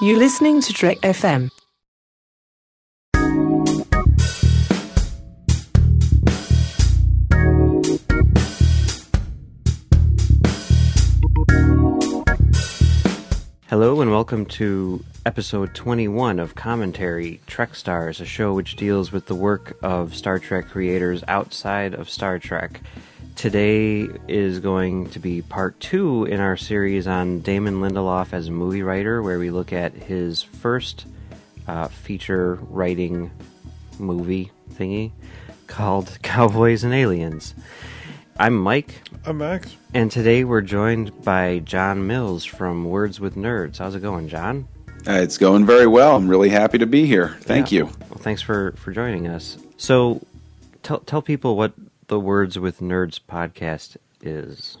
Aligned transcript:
You're 0.00 0.16
listening 0.16 0.60
to 0.60 0.72
Trek 0.72 0.98
FM. 0.98 1.50
Hello 13.66 14.00
and 14.00 14.12
welcome 14.12 14.46
to 14.46 15.04
episode 15.26 15.74
21 15.74 16.38
of 16.38 16.54
Commentary 16.54 17.40
Trek 17.48 17.74
Stars, 17.74 18.20
a 18.20 18.24
show 18.24 18.54
which 18.54 18.76
deals 18.76 19.10
with 19.10 19.26
the 19.26 19.34
work 19.34 19.76
of 19.82 20.14
Star 20.14 20.38
Trek 20.38 20.68
creators 20.68 21.24
outside 21.26 21.92
of 21.92 22.08
Star 22.08 22.38
Trek. 22.38 22.82
Today 23.42 24.08
is 24.26 24.58
going 24.58 25.10
to 25.10 25.20
be 25.20 25.42
part 25.42 25.78
two 25.78 26.24
in 26.24 26.40
our 26.40 26.56
series 26.56 27.06
on 27.06 27.38
Damon 27.38 27.76
Lindelof 27.80 28.32
as 28.32 28.48
a 28.48 28.50
movie 28.50 28.82
writer, 28.82 29.22
where 29.22 29.38
we 29.38 29.50
look 29.52 29.72
at 29.72 29.92
his 29.92 30.42
first 30.42 31.06
uh, 31.68 31.86
feature 31.86 32.56
writing 32.62 33.30
movie 33.96 34.50
thingy 34.72 35.12
called 35.68 36.18
Cowboys 36.22 36.82
and 36.82 36.92
Aliens. 36.92 37.54
I'm 38.40 38.58
Mike, 38.58 39.02
I'm 39.24 39.38
Max. 39.38 39.76
and 39.94 40.10
today 40.10 40.42
we're 40.42 40.60
joined 40.60 41.22
by 41.22 41.60
John 41.60 42.08
Mills 42.08 42.44
from 42.44 42.86
Words 42.86 43.20
with 43.20 43.36
Nerds. 43.36 43.78
How's 43.78 43.94
it 43.94 44.00
going, 44.02 44.28
John? 44.28 44.66
Uh, 45.06 45.12
it's 45.12 45.38
going 45.38 45.64
very 45.64 45.86
well. 45.86 46.16
I'm 46.16 46.26
really 46.26 46.48
happy 46.48 46.78
to 46.78 46.86
be 46.86 47.06
here. 47.06 47.36
Thank 47.42 47.70
Yeah. 47.70 47.78
you. 47.78 47.84
Well, 48.10 48.18
thanks 48.18 48.42
for 48.42 48.72
for 48.72 48.90
joining 48.90 49.28
us. 49.28 49.58
So, 49.76 50.26
tell 50.82 50.98
tell 50.98 51.22
people 51.22 51.56
what 51.56 51.72
the 52.08 52.18
Words 52.18 52.58
with 52.58 52.80
Nerds 52.80 53.20
podcast 53.20 53.96
is. 54.22 54.78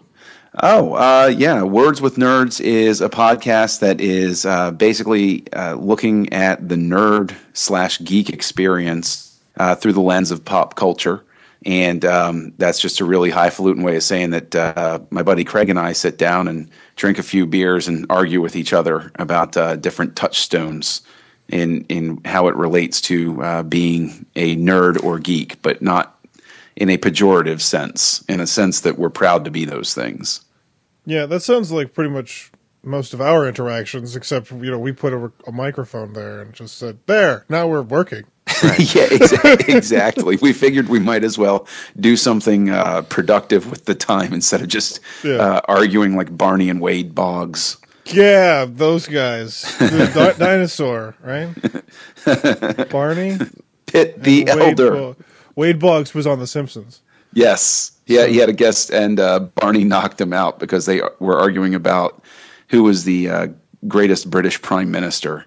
Oh, 0.62 0.94
uh, 0.94 1.26
yeah. 1.26 1.62
Words 1.62 2.00
with 2.00 2.16
Nerds 2.16 2.60
is 2.60 3.00
a 3.00 3.08
podcast 3.08 3.80
that 3.80 4.00
is 4.00 4.44
uh, 4.44 4.70
basically 4.72 5.44
uh, 5.52 5.74
looking 5.74 6.32
at 6.32 6.68
the 6.68 6.74
nerd 6.74 7.34
slash 7.52 8.00
geek 8.00 8.30
experience 8.30 9.38
uh, 9.58 9.74
through 9.74 9.92
the 9.92 10.00
lens 10.00 10.30
of 10.30 10.44
pop 10.44 10.74
culture. 10.74 11.22
And 11.66 12.04
um, 12.04 12.54
that's 12.56 12.80
just 12.80 13.00
a 13.00 13.04
really 13.04 13.30
highfalutin 13.30 13.82
way 13.82 13.96
of 13.96 14.02
saying 14.02 14.30
that 14.30 14.54
uh, 14.54 15.00
my 15.10 15.22
buddy 15.22 15.44
Craig 15.44 15.68
and 15.68 15.78
I 15.78 15.92
sit 15.92 16.16
down 16.16 16.48
and 16.48 16.70
drink 16.96 17.18
a 17.18 17.22
few 17.22 17.46
beers 17.46 17.88
and 17.88 18.06
argue 18.08 18.40
with 18.40 18.56
each 18.56 18.72
other 18.72 19.12
about 19.16 19.56
uh, 19.56 19.76
different 19.76 20.16
touchstones 20.16 21.02
in 21.48 21.84
in 21.84 22.20
how 22.24 22.46
it 22.48 22.54
relates 22.56 23.00
to 23.02 23.64
being 23.64 24.24
a 24.36 24.56
nerd 24.56 25.02
or 25.02 25.18
geek, 25.18 25.60
but 25.62 25.82
not 25.82 26.17
in 26.78 26.88
a 26.88 26.96
pejorative 26.96 27.60
sense, 27.60 28.24
in 28.28 28.40
a 28.40 28.46
sense 28.46 28.80
that 28.80 28.98
we're 28.98 29.10
proud 29.10 29.44
to 29.44 29.50
be 29.50 29.66
those 29.66 29.92
things. 29.92 30.40
Yeah, 31.04 31.26
that 31.26 31.40
sounds 31.40 31.70
like 31.70 31.92
pretty 31.92 32.10
much 32.10 32.50
most 32.82 33.12
of 33.12 33.20
our 33.20 33.46
interactions, 33.46 34.14
except 34.16 34.50
you 34.52 34.70
know 34.70 34.78
we 34.78 34.92
put 34.92 35.12
a, 35.12 35.30
a 35.46 35.52
microphone 35.52 36.12
there 36.14 36.40
and 36.40 36.54
just 36.54 36.78
said, 36.78 36.98
"There, 37.06 37.44
now 37.50 37.66
we're 37.68 37.82
working." 37.82 38.24
yeah, 38.62 39.08
exa- 39.08 39.68
exactly. 39.76 40.38
we 40.40 40.52
figured 40.54 40.88
we 40.88 40.98
might 40.98 41.22
as 41.24 41.36
well 41.36 41.66
do 42.00 42.16
something 42.16 42.70
uh, 42.70 43.02
productive 43.02 43.70
with 43.70 43.84
the 43.84 43.94
time 43.94 44.32
instead 44.32 44.62
of 44.62 44.68
just 44.68 45.00
Yeah. 45.22 45.34
uh, 45.36 45.60
arguing 45.68 46.16
like 46.16 46.34
Barney 46.36 46.70
and 46.70 46.80
Wade 46.80 47.14
Boggs. 47.14 47.76
Yeah, 48.06 48.64
those 48.66 49.06
guys, 49.06 49.62
the 49.78 50.10
di- 50.14 50.38
dinosaur, 50.38 51.14
right? 51.22 51.48
Barney, 52.90 53.36
Pitt 53.86 54.22
the 54.22 54.48
Elder. 54.48 54.90
Bo- 54.92 55.16
Wade 55.58 55.80
Boggs 55.80 56.14
was 56.14 56.24
on 56.24 56.38
The 56.38 56.46
Simpsons. 56.46 57.00
Yes. 57.32 57.90
Yeah, 58.06 58.26
he 58.26 58.36
had 58.36 58.48
a 58.48 58.52
guest, 58.52 58.90
and 58.90 59.18
uh, 59.18 59.40
Barney 59.40 59.82
knocked 59.82 60.20
him 60.20 60.32
out 60.32 60.60
because 60.60 60.86
they 60.86 61.02
were 61.18 61.36
arguing 61.36 61.74
about 61.74 62.22
who 62.68 62.84
was 62.84 63.02
the 63.02 63.28
uh, 63.28 63.46
greatest 63.88 64.30
British 64.30 64.62
Prime 64.62 64.92
Minister. 64.92 65.44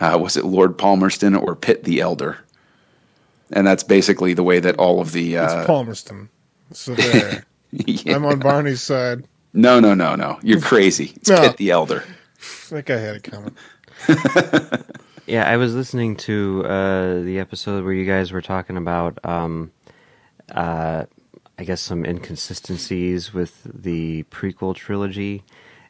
Uh, 0.00 0.18
was 0.18 0.38
it 0.38 0.46
Lord 0.46 0.78
Palmerston 0.78 1.34
or 1.34 1.54
Pitt 1.54 1.84
the 1.84 2.00
Elder? 2.00 2.38
And 3.52 3.66
that's 3.66 3.82
basically 3.82 4.32
the 4.32 4.42
way 4.42 4.58
that 4.58 4.78
all 4.78 5.02
of 5.02 5.12
the. 5.12 5.34
It's 5.34 5.52
Uh, 5.52 5.66
Palmerston. 5.66 6.30
So 6.72 6.94
there, 6.94 7.44
yeah. 7.72 8.16
I'm 8.16 8.24
on 8.24 8.38
Barney's 8.38 8.80
side. 8.80 9.28
No, 9.52 9.80
no, 9.80 9.92
no, 9.92 10.14
no. 10.16 10.38
You're 10.42 10.62
crazy. 10.62 11.12
It's 11.16 11.28
No. 11.28 11.42
Pitt 11.42 11.58
the 11.58 11.70
Elder. 11.72 12.04
That 12.70 12.86
guy 12.86 12.96
had 12.96 13.16
it 13.16 13.22
coming. 13.22 13.54
Yeah, 15.26 15.48
I 15.48 15.56
was 15.56 15.72
listening 15.72 16.16
to 16.16 16.64
uh, 16.66 17.20
the 17.22 17.38
episode 17.38 17.84
where 17.84 17.92
you 17.92 18.04
guys 18.04 18.32
were 18.32 18.42
talking 18.42 18.76
about, 18.76 19.24
um, 19.24 19.70
uh, 20.50 21.04
I 21.56 21.64
guess, 21.64 21.80
some 21.80 22.04
inconsistencies 22.04 23.32
with 23.32 23.62
the 23.62 24.24
prequel 24.24 24.74
trilogy, 24.74 25.44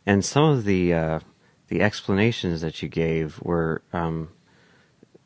and 0.04 0.22
some 0.22 0.44
of 0.44 0.65
the 0.65 0.92
uh, 0.92 1.21
the 1.69 1.81
explanations 1.81 2.60
that 2.60 2.82
you 2.82 2.91
gave 2.91 3.41
were 3.41 3.81
um, 3.94 4.28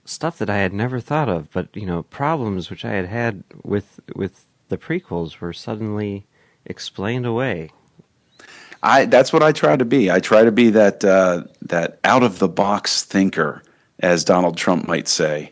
stuff 0.04 0.38
that 0.38 0.48
I 0.48 0.58
had 0.58 0.72
never 0.72 1.00
thought 1.00 1.28
of. 1.28 1.50
But 1.50 1.74
you 1.74 1.84
know, 1.84 2.04
problems 2.04 2.70
which 2.70 2.84
I 2.84 2.92
had 2.92 3.06
had 3.06 3.42
with 3.64 3.98
with 4.14 4.44
the 4.68 4.78
prequels 4.78 5.40
were 5.40 5.52
suddenly 5.52 6.26
explained 6.64 7.26
away. 7.26 7.70
I 8.84 9.06
that's 9.06 9.32
what 9.32 9.42
I 9.42 9.50
try 9.50 9.76
to 9.76 9.84
be. 9.84 10.12
I 10.12 10.20
try 10.20 10.44
to 10.44 10.52
be 10.52 10.70
that 10.70 11.04
uh, 11.04 11.42
that 11.62 11.98
out 12.04 12.22
of 12.22 12.38
the 12.38 12.48
box 12.48 13.02
thinker, 13.02 13.64
as 14.00 14.24
Donald 14.24 14.56
Trump 14.56 14.86
might 14.86 15.08
say, 15.08 15.50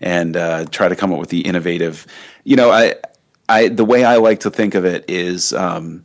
and 0.00 0.36
uh, 0.36 0.66
try 0.66 0.88
to 0.88 0.96
come 0.96 1.12
up 1.12 1.18
with 1.18 1.30
the 1.30 1.40
innovative. 1.40 2.06
You 2.44 2.56
know, 2.56 2.70
I 2.70 2.94
I 3.48 3.68
the 3.68 3.84
way 3.84 4.04
I 4.04 4.16
like 4.16 4.40
to 4.40 4.50
think 4.50 4.74
of 4.74 4.84
it 4.84 5.04
is, 5.08 5.52
um, 5.52 6.04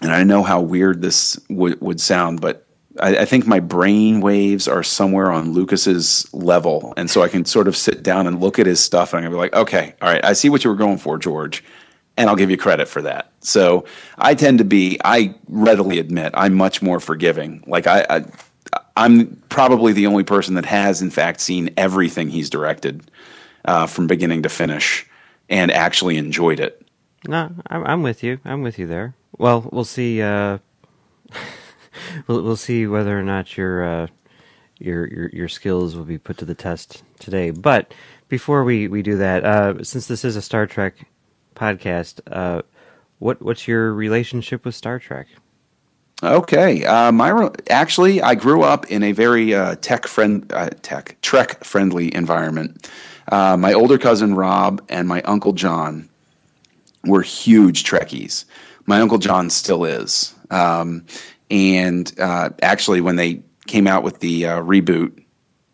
and 0.00 0.12
I 0.12 0.22
know 0.24 0.42
how 0.42 0.60
weird 0.60 1.02
this 1.02 1.38
would 1.48 1.80
would 1.80 2.00
sound, 2.00 2.40
but. 2.40 2.66
I, 3.00 3.20
I 3.20 3.24
think 3.24 3.46
my 3.46 3.58
brain 3.58 4.20
waves 4.20 4.68
are 4.68 4.82
somewhere 4.82 5.32
on 5.32 5.54
Lucas's 5.54 6.28
level, 6.34 6.92
and 6.98 7.08
so 7.08 7.22
I 7.22 7.28
can 7.28 7.46
sort 7.46 7.66
of 7.66 7.74
sit 7.74 8.02
down 8.02 8.26
and 8.26 8.38
look 8.38 8.58
at 8.58 8.66
his 8.66 8.80
stuff, 8.80 9.14
and 9.14 9.18
I'm 9.18 9.24
gonna 9.24 9.34
be 9.34 9.40
like, 9.40 9.54
"Okay, 9.54 9.94
all 10.02 10.10
right, 10.10 10.22
I 10.22 10.34
see 10.34 10.50
what 10.50 10.62
you 10.62 10.68
were 10.68 10.76
going 10.76 10.98
for, 10.98 11.16
George." 11.16 11.64
and 12.16 12.28
I'll 12.28 12.36
give 12.36 12.50
you 12.50 12.56
credit 12.56 12.88
for 12.88 13.02
that. 13.02 13.30
So 13.40 13.84
I 14.18 14.34
tend 14.34 14.58
to 14.58 14.64
be, 14.64 14.98
I 15.04 15.34
readily 15.48 15.98
admit, 15.98 16.32
I'm 16.34 16.54
much 16.54 16.82
more 16.82 17.00
forgiving. 17.00 17.64
Like 17.66 17.86
I, 17.86 18.06
I 18.08 18.24
I'm 18.96 19.42
probably 19.48 19.92
the 19.92 20.06
only 20.06 20.24
person 20.24 20.54
that 20.54 20.66
has, 20.66 21.00
in 21.00 21.10
fact, 21.10 21.40
seen 21.40 21.70
everything 21.76 22.28
he's 22.28 22.50
directed 22.50 23.10
uh, 23.64 23.86
from 23.86 24.06
beginning 24.06 24.42
to 24.42 24.48
finish, 24.48 25.06
and 25.48 25.70
actually 25.70 26.16
enjoyed 26.16 26.60
it. 26.60 26.86
No, 27.26 27.50
I'm, 27.68 28.02
with 28.02 28.22
you. 28.22 28.40
I'm 28.44 28.62
with 28.62 28.78
you 28.78 28.86
there. 28.86 29.14
Well, 29.38 29.68
we'll 29.72 29.84
see. 29.84 30.20
Uh, 30.20 30.58
we'll 32.26 32.42
we'll 32.42 32.56
see 32.56 32.86
whether 32.86 33.18
or 33.18 33.22
not 33.22 33.56
your 33.56 33.84
uh, 33.84 34.06
your 34.78 35.06
your 35.08 35.28
your 35.28 35.48
skills 35.48 35.96
will 35.96 36.04
be 36.04 36.18
put 36.18 36.38
to 36.38 36.44
the 36.44 36.54
test 36.54 37.02
today. 37.18 37.50
But 37.50 37.94
before 38.28 38.64
we 38.64 38.88
we 38.88 39.02
do 39.02 39.16
that, 39.16 39.44
uh, 39.44 39.84
since 39.84 40.06
this 40.06 40.24
is 40.24 40.36
a 40.36 40.42
Star 40.42 40.66
Trek 40.66 41.06
podcast, 41.54 42.20
uh, 42.30 42.62
what 43.20 43.40
what's 43.40 43.68
your 43.68 43.94
relationship 43.94 44.64
with 44.64 44.74
Star 44.74 44.98
Trek? 44.98 45.28
Okay, 46.22 46.84
uh, 46.84 47.10
my 47.10 47.50
actually, 47.68 48.22
I 48.22 48.36
grew 48.36 48.62
up 48.62 48.88
in 48.92 49.02
a 49.02 49.10
very 49.10 49.54
uh, 49.54 49.74
tech 49.76 50.06
friend, 50.06 50.50
uh, 50.52 50.70
tech 50.82 51.16
Trek 51.20 51.64
friendly 51.64 52.14
environment. 52.14 52.88
Uh, 53.32 53.56
my 53.56 53.72
older 53.72 53.98
cousin 53.98 54.36
Rob 54.36 54.80
and 54.88 55.08
my 55.08 55.20
uncle 55.22 55.52
John 55.52 56.08
were 57.04 57.22
huge 57.22 57.82
Trekkies. 57.82 58.44
My 58.86 59.00
uncle 59.00 59.18
John 59.18 59.50
still 59.50 59.84
is, 59.84 60.32
um, 60.50 61.04
and 61.50 62.12
uh, 62.20 62.50
actually, 62.62 63.00
when 63.00 63.16
they 63.16 63.42
came 63.66 63.88
out 63.88 64.04
with 64.04 64.20
the 64.20 64.46
uh, 64.46 64.62
reboot, 64.62 65.24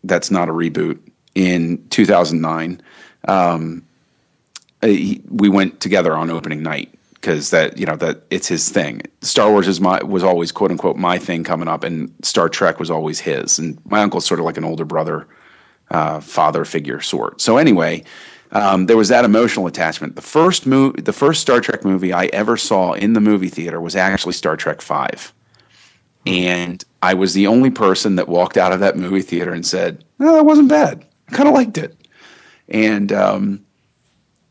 that's 0.03 0.31
not 0.31 0.49
a 0.49 0.51
reboot 0.51 0.97
in 1.35 1.87
2009. 1.89 2.81
Um, 3.27 3.83
we 4.81 5.49
went 5.49 5.79
together 5.79 6.15
on 6.15 6.31
opening 6.31 6.63
night 6.63 6.91
because 7.19 7.49
that 7.49 7.77
you 7.77 7.85
know 7.85 7.95
that 7.97 8.23
it's 8.29 8.47
his 8.47 8.69
thing. 8.69 9.01
Star 9.21 9.51
Wars 9.51 9.67
is 9.67 9.81
my 9.81 10.01
was 10.03 10.23
always 10.23 10.51
quote 10.51 10.71
unquote 10.71 10.95
my 10.95 11.17
thing 11.17 11.43
coming 11.43 11.67
up, 11.67 11.83
and 11.83 12.13
Star 12.21 12.49
Trek 12.49 12.79
was 12.79 12.89
always 12.89 13.19
his. 13.19 13.59
And 13.59 13.79
my 13.85 14.01
uncle's 14.01 14.25
sort 14.25 14.39
of 14.39 14.45
like 14.45 14.57
an 14.57 14.63
older 14.63 14.85
brother, 14.85 15.27
uh, 15.91 16.19
father 16.19 16.65
figure 16.65 17.01
sort. 17.01 17.41
So 17.41 17.57
anyway, 17.57 18.03
um, 18.51 18.85
there 18.85 18.97
was 18.97 19.09
that 19.09 19.25
emotional 19.25 19.67
attachment. 19.67 20.15
The 20.15 20.21
first 20.21 20.65
mo- 20.65 20.93
the 20.93 21.13
first 21.13 21.41
Star 21.41 21.59
Trek 21.59 21.83
movie 21.83 22.13
I 22.13 22.25
ever 22.27 22.57
saw 22.57 22.93
in 22.93 23.13
the 23.13 23.21
movie 23.21 23.49
theater 23.49 23.81
was 23.81 23.95
actually 23.95 24.33
Star 24.33 24.55
Trek 24.55 24.81
Five, 24.81 25.33
and 26.25 26.83
I 27.01 27.13
was 27.13 27.33
the 27.33 27.47
only 27.47 27.69
person 27.69 28.15
that 28.15 28.29
walked 28.29 28.57
out 28.57 28.71
of 28.71 28.79
that 28.79 28.97
movie 28.97 29.21
theater 29.21 29.51
and 29.53 29.65
said, 29.65 30.03
"No, 30.19 30.33
that 30.33 30.45
wasn't 30.45 30.69
bad. 30.69 31.05
I 31.29 31.35
kind 31.35 31.49
of 31.49 31.55
liked 31.55 31.77
it." 31.77 31.95
And 32.69 33.11
um, 33.11 33.65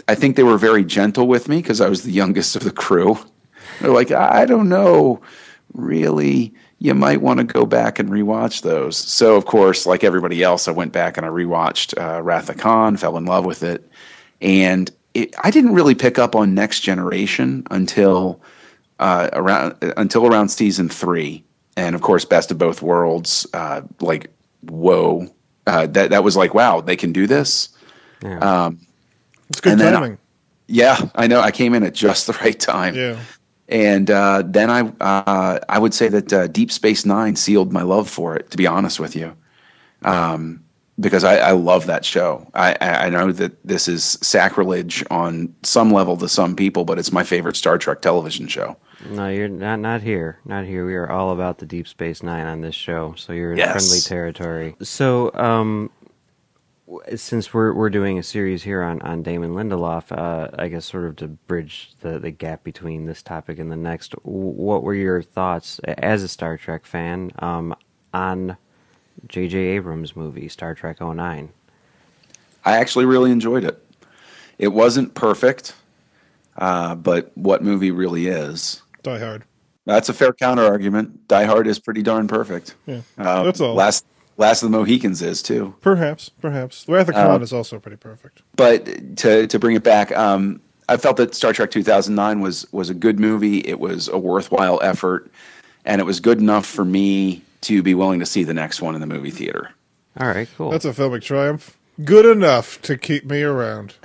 I 0.08 0.14
think 0.14 0.36
they 0.36 0.42
were 0.42 0.58
very 0.58 0.84
gentle 0.84 1.28
with 1.28 1.48
me 1.48 1.60
because 1.60 1.80
I 1.80 1.88
was 1.88 2.02
the 2.02 2.10
youngest 2.10 2.56
of 2.56 2.64
the 2.64 2.72
crew. 2.72 3.18
They're 3.80 3.92
like, 3.92 4.10
I 4.10 4.46
don't 4.46 4.68
know, 4.68 5.20
really. 5.74 6.54
You 6.80 6.94
might 6.94 7.20
want 7.20 7.38
to 7.38 7.44
go 7.44 7.66
back 7.66 7.98
and 7.98 8.08
rewatch 8.08 8.62
those. 8.62 8.96
So, 8.96 9.36
of 9.36 9.46
course, 9.46 9.84
like 9.84 10.04
everybody 10.04 10.42
else, 10.42 10.66
I 10.66 10.70
went 10.70 10.92
back 10.92 11.16
and 11.16 11.26
I 11.26 11.28
rewatched 11.28 12.00
uh, 12.00 12.22
Wrath 12.22 12.48
of 12.48 12.56
Khan, 12.56 12.96
fell 12.96 13.16
in 13.16 13.26
love 13.26 13.44
with 13.44 13.62
it, 13.62 13.90
and 14.40 14.90
it, 15.12 15.34
I 15.42 15.50
didn't 15.50 15.74
really 15.74 15.94
pick 15.94 16.18
up 16.18 16.36
on 16.36 16.54
Next 16.54 16.80
Generation 16.80 17.66
until 17.70 18.40
uh, 19.00 19.28
around 19.32 19.76
until 19.96 20.26
around 20.26 20.48
season 20.50 20.88
three, 20.88 21.44
and 21.76 21.94
of 21.96 22.00
course, 22.00 22.24
Best 22.24 22.50
of 22.50 22.58
Both 22.58 22.80
Worlds, 22.80 23.46
uh, 23.52 23.82
like 24.00 24.30
whoa. 24.62 25.26
Uh, 25.66 25.86
that 25.88 26.10
that 26.10 26.24
was 26.24 26.36
like, 26.36 26.54
wow, 26.54 26.80
they 26.80 26.96
can 26.96 27.12
do 27.12 27.26
this. 27.26 27.68
Yeah. 28.22 28.38
Um, 28.38 28.78
It's 29.50 29.60
good 29.60 29.72
And 29.72 29.80
then 29.80 29.94
I- 29.94 30.00
timing. 30.00 30.18
yeah, 30.66 30.98
I 31.14 31.26
know. 31.26 31.40
I 31.40 31.50
came 31.50 31.74
in 31.74 31.82
at 31.84 31.94
just 31.94 32.26
the 32.26 32.32
right 32.44 32.58
time. 32.58 32.94
yeah. 32.94 33.18
And 33.70 34.10
uh, 34.10 34.42
then 34.46 34.70
I 34.70 34.80
uh, 35.00 35.58
I 35.68 35.78
would 35.78 35.92
say 35.92 36.08
that 36.08 36.32
uh, 36.32 36.46
Deep 36.46 36.72
Space 36.72 37.04
Nine 37.04 37.36
sealed 37.36 37.70
my 37.72 37.82
love 37.82 38.08
for 38.08 38.34
it. 38.34 38.50
To 38.50 38.56
be 38.56 38.66
honest 38.66 38.98
with 38.98 39.14
you, 39.14 39.36
um, 40.02 40.64
because 41.00 41.22
I, 41.22 41.36
I 41.38 41.50
love 41.52 41.84
that 41.86 42.04
show. 42.04 42.48
I, 42.54 42.76
I 42.80 43.06
I 43.06 43.10
know 43.10 43.30
that 43.32 43.62
this 43.66 43.86
is 43.86 44.18
sacrilege 44.22 45.04
on 45.10 45.54
some 45.64 45.90
level 45.92 46.16
to 46.16 46.28
some 46.30 46.56
people, 46.56 46.84
but 46.86 46.98
it's 46.98 47.12
my 47.12 47.22
favorite 47.24 47.56
Star 47.56 47.76
Trek 47.78 48.00
television 48.00 48.48
show. 48.48 48.74
No, 49.10 49.28
you're 49.28 49.48
not 49.48 49.80
not 49.80 50.00
here. 50.00 50.38
Not 50.46 50.64
here. 50.64 50.86
We 50.86 50.94
are 50.94 51.10
all 51.10 51.30
about 51.32 51.58
the 51.58 51.66
Deep 51.66 51.86
Space 51.88 52.22
Nine 52.22 52.46
on 52.46 52.62
this 52.62 52.74
show, 52.74 53.14
so 53.18 53.32
you're 53.34 53.52
in 53.52 53.58
Yes. 53.58 53.72
friendly 53.72 54.00
territory. 54.00 54.76
So, 54.82 55.30
um, 55.34 55.90
w- 55.97 55.97
since 57.16 57.52
we're 57.52 57.72
we're 57.72 57.90
doing 57.90 58.18
a 58.18 58.22
series 58.22 58.62
here 58.62 58.82
on, 58.82 59.00
on 59.02 59.22
Damon 59.22 59.52
Lindelof, 59.52 60.10
uh, 60.16 60.48
I 60.58 60.68
guess 60.68 60.86
sort 60.86 61.04
of 61.04 61.16
to 61.16 61.28
bridge 61.28 61.92
the, 62.00 62.18
the 62.18 62.30
gap 62.30 62.64
between 62.64 63.06
this 63.06 63.22
topic 63.22 63.58
and 63.58 63.70
the 63.70 63.76
next, 63.76 64.12
what 64.22 64.82
were 64.82 64.94
your 64.94 65.22
thoughts 65.22 65.78
as 65.80 66.22
a 66.22 66.28
Star 66.28 66.56
Trek 66.56 66.86
fan 66.86 67.32
um, 67.40 67.74
on 68.14 68.56
J.J. 69.26 69.58
Abrams' 69.58 70.16
movie 70.16 70.48
Star 70.48 70.74
Trek 70.74 71.00
09? 71.00 71.50
I 72.64 72.76
actually 72.76 73.04
really 73.04 73.30
enjoyed 73.30 73.64
it. 73.64 73.84
It 74.58 74.68
wasn't 74.68 75.14
perfect, 75.14 75.74
uh, 76.56 76.94
but 76.94 77.30
what 77.36 77.62
movie 77.62 77.90
really 77.90 78.26
is? 78.26 78.82
Die 79.02 79.18
Hard. 79.18 79.44
That's 79.84 80.08
a 80.08 80.14
fair 80.14 80.32
counter 80.32 80.64
argument. 80.64 81.28
Die 81.28 81.44
Hard 81.44 81.66
is 81.66 81.78
pretty 81.78 82.02
darn 82.02 82.28
perfect. 82.28 82.74
Yeah. 82.86 83.00
Uh, 83.16 83.44
That's 83.44 83.60
all. 83.60 83.74
Last 83.74 84.04
Last 84.38 84.62
of 84.62 84.70
the 84.70 84.76
Mohicans 84.78 85.20
is 85.20 85.42
too. 85.42 85.74
Perhaps, 85.82 86.30
perhaps. 86.40 86.84
The 86.84 86.92
Wrath 86.92 87.08
of 87.08 87.16
Uh, 87.16 87.26
Khan 87.26 87.42
is 87.42 87.52
also 87.52 87.78
pretty 87.78 87.96
perfect. 87.98 88.40
but 88.56 89.16
to 89.18 89.46
to 89.46 89.58
bring 89.58 89.76
it 89.76 89.82
back, 89.82 90.16
um, 90.16 90.60
I 90.88 90.96
felt 90.96 91.16
that 91.18 91.34
Star 91.34 91.52
Trek 91.52 91.70
2009 91.70 92.40
was 92.40 92.66
was 92.72 92.88
a 92.88 92.94
good 92.94 93.18
movie. 93.20 93.58
It 93.58 93.80
was 93.80 94.08
a 94.08 94.16
worthwhile 94.18 94.80
effort, 94.82 95.30
and 95.84 96.00
it 96.00 96.04
was 96.04 96.20
good 96.20 96.38
enough 96.38 96.64
for 96.66 96.84
me 96.84 97.42
to 97.62 97.82
be 97.82 97.94
willing 97.94 98.20
to 98.20 98.26
see 98.26 98.44
the 98.44 98.54
next 98.54 98.80
one 98.80 98.94
in 98.94 99.00
the 99.00 99.06
movie 99.06 99.32
theater. 99.32 99.70
All 100.20 100.28
right, 100.28 100.48
cool. 100.56 100.70
That's 100.70 100.84
a 100.84 100.92
filmic 100.92 101.22
triumph. 101.22 101.76
Good 102.04 102.24
enough 102.24 102.80
to 102.82 102.96
keep 102.96 103.24
me 103.26 103.42
around. 103.42 103.94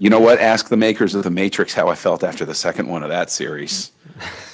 You 0.00 0.10
know 0.10 0.20
what? 0.20 0.38
Ask 0.38 0.68
the 0.68 0.76
makers 0.76 1.16
of 1.16 1.24
the 1.24 1.30
Matrix 1.30 1.74
how 1.74 1.88
I 1.88 1.96
felt 1.96 2.22
after 2.22 2.44
the 2.44 2.54
second 2.54 2.86
one 2.86 3.02
of 3.02 3.08
that 3.08 3.32
series. 3.32 3.90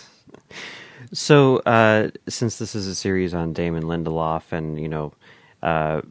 So, 1.14 1.58
uh, 1.58 2.10
since 2.28 2.58
this 2.58 2.74
is 2.74 2.88
a 2.88 2.94
series 2.94 3.34
on 3.34 3.52
Damon 3.52 3.84
Lindelof, 3.84 4.50
and 4.50 4.80
you 4.80 4.88
know, 4.88 5.12
uh, 5.62 6.02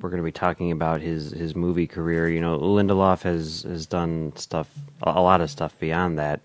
we're 0.00 0.10
going 0.10 0.20
to 0.20 0.24
be 0.24 0.32
talking 0.32 0.72
about 0.72 1.00
his 1.00 1.30
his 1.30 1.54
movie 1.54 1.86
career. 1.86 2.28
You 2.28 2.40
know, 2.40 2.58
Lindelof 2.58 3.22
has 3.22 3.62
has 3.62 3.86
done 3.86 4.32
stuff, 4.34 4.68
a 5.04 5.20
lot 5.20 5.40
of 5.40 5.48
stuff 5.48 5.78
beyond 5.78 6.18
that. 6.18 6.40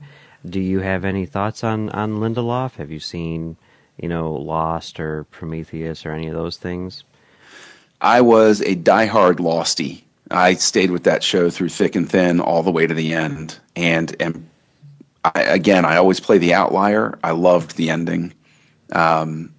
Do 0.47 0.59
you 0.59 0.81
have 0.81 1.03
any 1.03 1.25
thoughts 1.25 1.63
on 1.63 1.89
on 1.89 2.19
Lindelof? 2.19 2.75
Have 2.75 2.91
you 2.91 2.99
seen, 2.99 3.57
you 3.99 4.07
know, 4.07 4.31
Lost 4.31 4.99
or 4.99 5.23
Prometheus 5.25 6.05
or 6.05 6.11
any 6.11 6.27
of 6.27 6.35
those 6.35 6.57
things? 6.57 7.03
I 7.99 8.21
was 8.21 8.61
a 8.61 8.75
diehard 8.75 9.37
Losty. 9.37 10.03
I 10.29 10.53
stayed 10.53 10.91
with 10.91 11.05
that 11.05 11.23
show 11.23 11.49
through 11.49 11.69
thick 11.69 11.95
and 11.95 12.07
thin, 12.07 12.39
all 12.41 12.61
the 12.61 12.71
way 12.71 12.85
to 12.85 12.93
the 12.93 13.13
end. 13.13 13.57
And 13.75 14.15
and 14.19 14.50
I, 15.23 15.41
again, 15.41 15.85
I 15.85 15.97
always 15.97 16.19
play 16.19 16.37
the 16.37 16.53
outlier. 16.53 17.17
I 17.23 17.31
loved 17.31 17.75
the 17.75 17.89
ending, 17.89 18.33
um, 18.91 19.53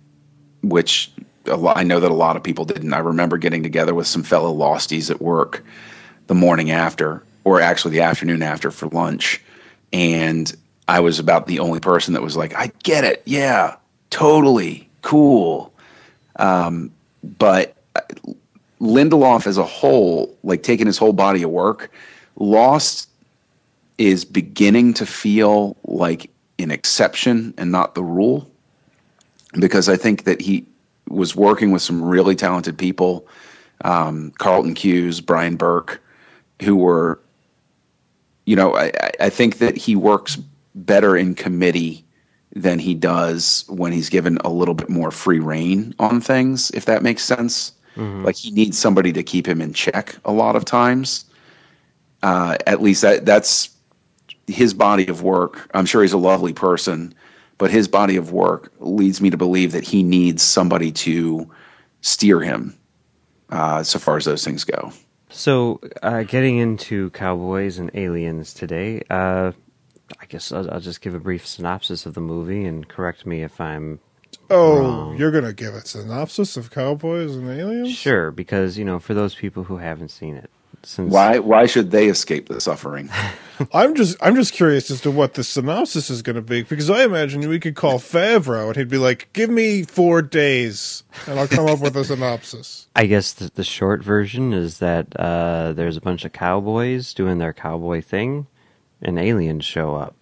which 0.63 1.11
lot, 1.47 1.77
I 1.77 1.83
know 1.83 2.01
that 2.01 2.11
a 2.11 2.15
lot 2.15 2.37
of 2.37 2.43
people 2.43 2.65
didn't. 2.65 2.93
I 2.93 2.99
remember 2.99 3.39
getting 3.39 3.63
together 3.63 3.95
with 3.95 4.07
some 4.07 4.23
fellow 4.23 4.53
Losties 4.55 5.11
at 5.11 5.21
work 5.21 5.65
the 6.27 6.35
morning 6.35 6.71
after, 6.71 7.23
or 7.45 7.61
actually 7.61 7.93
the 7.93 8.01
afternoon 8.01 8.43
after 8.43 8.71
for 8.71 8.89
lunch, 8.89 9.41
and 9.93 10.55
I 10.89 11.01
was 11.01 11.19
about 11.19 11.47
the 11.47 11.61
only 11.61 11.81
person 11.81 12.15
that 12.15 12.23
was 12.23 12.37
like, 12.37 12.55
"I 12.55 12.73
get 12.83 13.05
it, 13.05 13.23
yeah, 13.25 13.77
totally, 14.11 14.89
cool." 15.03 15.73
Um, 16.37 16.91
but 17.39 17.77
Lindelof 18.81 19.47
as 19.47 19.59
a 19.59 19.65
whole, 19.65 20.37
like 20.43 20.63
taking 20.65 20.87
his 20.87 20.99
whole 20.99 21.13
body 21.13 21.43
of 21.43 21.51
work, 21.51 21.91
Lost 22.37 23.09
is 23.99 24.25
beginning 24.25 24.95
to 24.95 25.07
feel 25.07 25.77
like 25.85 26.31
an 26.59 26.71
exception 26.71 27.55
and 27.59 27.71
not 27.73 27.95
the 27.95 28.03
rule. 28.03 28.51
Because 29.59 29.89
I 29.89 29.97
think 29.97 30.25
that 30.25 30.41
he 30.41 30.67
was 31.09 31.37
working 31.37 31.73
with 31.73 31.83
some 31.83 32.03
really 32.03 32.35
talented 32.35 32.79
people, 32.79 33.27
um, 33.85 34.33
Carlton 34.39 34.75
Cuse, 34.75 35.21
Bryan 35.21 35.57
Burk, 35.57 36.03
who 36.63 36.77
were, 36.77 37.21
you 38.47 38.57
know, 38.57 38.75
I, 38.75 38.93
I- 39.21 39.29
think 39.31 39.59
that 39.59 39.77
he 39.77 39.95
works 39.97 40.37
better 40.75 41.17
in 41.17 41.35
committee 41.35 42.05
than 42.55 42.79
he 42.79 42.95
does 42.95 43.65
when 43.69 43.93
he's 43.93 44.09
given 44.09 44.39
a 44.39 44.49
little 44.51 44.75
bit 44.75 44.89
more 44.89 45.11
free 45.11 45.39
reign 45.39 45.95
on 45.99 46.21
things, 46.21 46.71
if 46.73 46.85
that 46.87 47.03
makes 47.03 47.23
sense. 47.25 47.73
Like 48.25 48.37
he 48.37 48.51
needs 48.51 48.79
somebody 48.79 49.13
to 49.13 49.23
keep 49.23 49.47
him 49.47 49.61
in 49.61 49.75
check 49.75 50.17
a 50.25 50.33
lot 50.33 50.57
of 50.57 50.65
times. 50.65 51.27
Uh, 52.23 52.57
at 52.67 52.81
least 52.81 53.03
that 53.03 53.27
that's 53.27 53.69
his 54.47 54.75
body 54.75 55.07
of 55.09 55.23
work. 55.23 55.71
I'm 55.75 55.87
sure 55.87 56.03
he's 56.03 56.13
a 56.13 56.19
lovely 56.19 56.53
person, 56.53 57.15
but 57.59 57.71
his 57.71 57.89
body 57.89 58.17
of 58.17 58.33
work 58.33 58.73
leads 58.81 59.21
me 59.21 59.31
to 59.31 59.37
believe 59.37 59.73
that 59.73 59.85
he 59.85 60.03
needs 60.03 60.43
somebody 60.43 60.93
to 60.93 61.51
steer 62.01 62.41
him 62.41 62.77
uh, 63.51 63.83
so 63.83 63.99
far 63.99 64.17
as 64.17 64.25
those 64.25 64.45
things 64.45 64.65
go. 64.65 64.93
So, 65.31 65.81
uh, 66.03 66.25
getting 66.25 66.59
into 66.59 67.11
cowboys 67.11 67.79
and 67.79 67.91
aliens 67.95 68.53
today, 68.53 69.03
uh, 69.09 69.53
I 70.21 70.27
guess 70.27 70.53
I'll, 70.53 70.71
I'll 70.71 70.81
just 70.81 71.01
give 71.01 71.15
a 71.15 71.19
brief 71.21 71.47
synopsis 71.47 72.05
of 72.05 72.13
the 72.15 72.21
movie 72.21 72.65
and 72.67 72.87
correct 72.87 73.25
me 73.25 73.43
if 73.43 73.61
I'm 73.61 74.01
Oh, 74.51 74.77
Wrong. 74.77 75.17
you're 75.17 75.31
gonna 75.31 75.55
give 75.55 75.75
a 75.75 75.81
synopsis 75.87 76.59
of 76.59 76.71
Cowboys 76.71 77.35
and 77.37 77.49
Aliens? 77.49 77.93
sure 77.93 78.31
because 78.31 78.77
you 78.77 78.85
know 78.85 78.99
for 78.99 79.15
those 79.15 79.35
people 79.35 79.65
who 79.65 79.79
haven't 79.79 80.11
seen 80.11 80.37
it, 80.37 80.51
since 80.85 81.13
Why 81.13 81.39
why 81.39 81.67
should 81.67 81.91
they 81.91 82.09
escape 82.09 82.49
the 82.49 82.61
suffering? 82.61 83.11
I'm 83.73 83.95
just 83.95 84.17
I'm 84.21 84.35
just 84.35 84.53
curious 84.53 84.91
as 84.91 85.01
to 85.03 85.11
what 85.11 85.35
the 85.35 85.45
synopsis 85.45 86.11
is 86.11 86.23
going 86.23 86.37
to 86.37 86.43
be 86.43 86.63
because 86.63 86.91
I 86.91 87.05
imagine 87.05 87.49
we 87.49 87.61
could 87.61 87.75
call 87.75 87.99
Favreau 87.99 88.69
and 88.69 88.77
he'd 88.77 88.89
be 88.89 88.99
like, 88.99 89.29
"Give 89.33 89.51
me 89.51 89.83
four 89.85 90.23
days 90.23 91.05
and 91.27 91.39
I'll 91.39 91.49
come 91.49 91.67
up 91.69 91.81
with 91.81 91.97
a 91.97 92.05
synopsis." 92.05 92.89
I 92.97 93.07
guess 93.07 93.33
the, 93.33 93.51
the 93.55 93.65
short 93.65 94.03
version 94.03 94.53
is 94.53 94.79
that 94.79 95.15
uh, 95.17 95.73
there's 95.73 95.97
a 95.97 96.01
bunch 96.01 96.25
of 96.25 96.33
cowboys 96.33 97.15
doing 97.15 97.39
their 97.39 97.53
cowboy 97.53 98.03
thing, 98.03 98.47
and 99.01 99.19
aliens 99.19 99.65
show 99.65 99.95
up, 99.95 100.17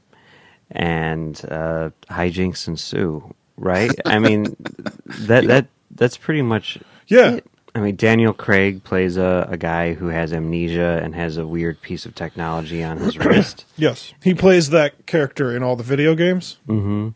and 0.71 1.41
uh, 1.51 1.91
hijinks 2.11 2.69
ensue. 2.69 3.35
Right? 3.57 3.93
I 4.05 4.19
mean, 4.19 4.57
that 5.21 5.47
that 5.47 5.67
that's 5.91 6.17
pretty 6.17 6.43
much. 6.43 6.79
Yeah. 7.07 7.37
it. 7.37 7.50
I 7.75 7.81
mean, 7.81 7.97
Daniel 7.97 8.33
Craig 8.33 8.83
plays 8.83 9.17
a, 9.17 9.47
a 9.51 9.57
guy 9.57 9.95
who 9.95 10.09
has 10.09 10.33
amnesia 10.33 11.01
and 11.03 11.15
has 11.15 11.37
a 11.37 11.47
weird 11.47 11.81
piece 11.83 12.05
of 12.05 12.15
technology 12.15 12.83
on 12.83 12.99
his 12.99 13.17
wrist, 13.25 13.65
Yes, 13.77 14.13
he 14.23 14.35
plays 14.35 14.71
that 14.71 15.07
character 15.07 15.55
in 15.57 15.63
all 15.63 15.77
the 15.77 15.85
video 15.85 16.15
games, 16.15 16.59
and 16.69 17.15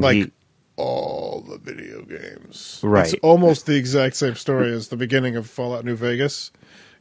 like 0.00 0.14
he, 0.16 0.30
all 0.76 1.44
the 1.46 1.58
video 1.58 2.02
games. 2.02 2.80
Right. 2.82 3.12
It's 3.12 3.22
almost 3.22 3.66
the 3.66 3.76
exact 3.76 4.16
same 4.16 4.34
story 4.34 4.72
as 4.72 4.88
the 4.88 4.96
beginning 4.96 5.36
of 5.36 5.48
Fallout 5.48 5.84
New 5.84 5.96
Vegas. 5.96 6.52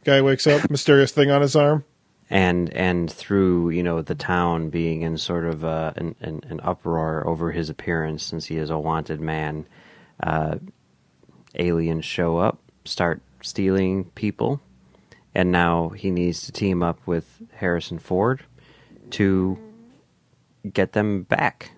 Guy 0.03 0.21
wakes 0.21 0.45
up, 0.45 0.69
mysterious 0.69 1.11
thing 1.11 1.31
on 1.31 1.41
his 1.41 1.55
arm. 1.55 1.83
and 2.29 2.71
and 2.73 3.11
through 3.11 3.69
you 3.69 3.83
know 3.83 4.01
the 4.01 4.15
town 4.15 4.69
being 4.69 5.01
in 5.01 5.17
sort 5.17 5.45
of 5.45 5.63
uh, 5.63 5.93
an, 5.95 6.15
an 6.21 6.41
an 6.49 6.59
uproar 6.61 7.25
over 7.25 7.51
his 7.51 7.69
appearance 7.69 8.23
since 8.23 8.45
he 8.45 8.57
is 8.57 8.69
a 8.69 8.77
wanted 8.77 9.21
man, 9.21 9.65
uh, 10.21 10.55
aliens 11.57 12.05
show 12.05 12.37
up, 12.37 12.59
start 12.85 13.21
stealing 13.41 14.05
people, 14.15 14.61
and 15.33 15.51
now 15.51 15.89
he 15.89 16.11
needs 16.11 16.45
to 16.45 16.51
team 16.51 16.81
up 16.81 16.99
with 17.05 17.41
Harrison 17.55 17.99
Ford 17.99 18.43
to 19.11 19.57
get 20.71 20.93
them 20.93 21.23
back. 21.23 21.71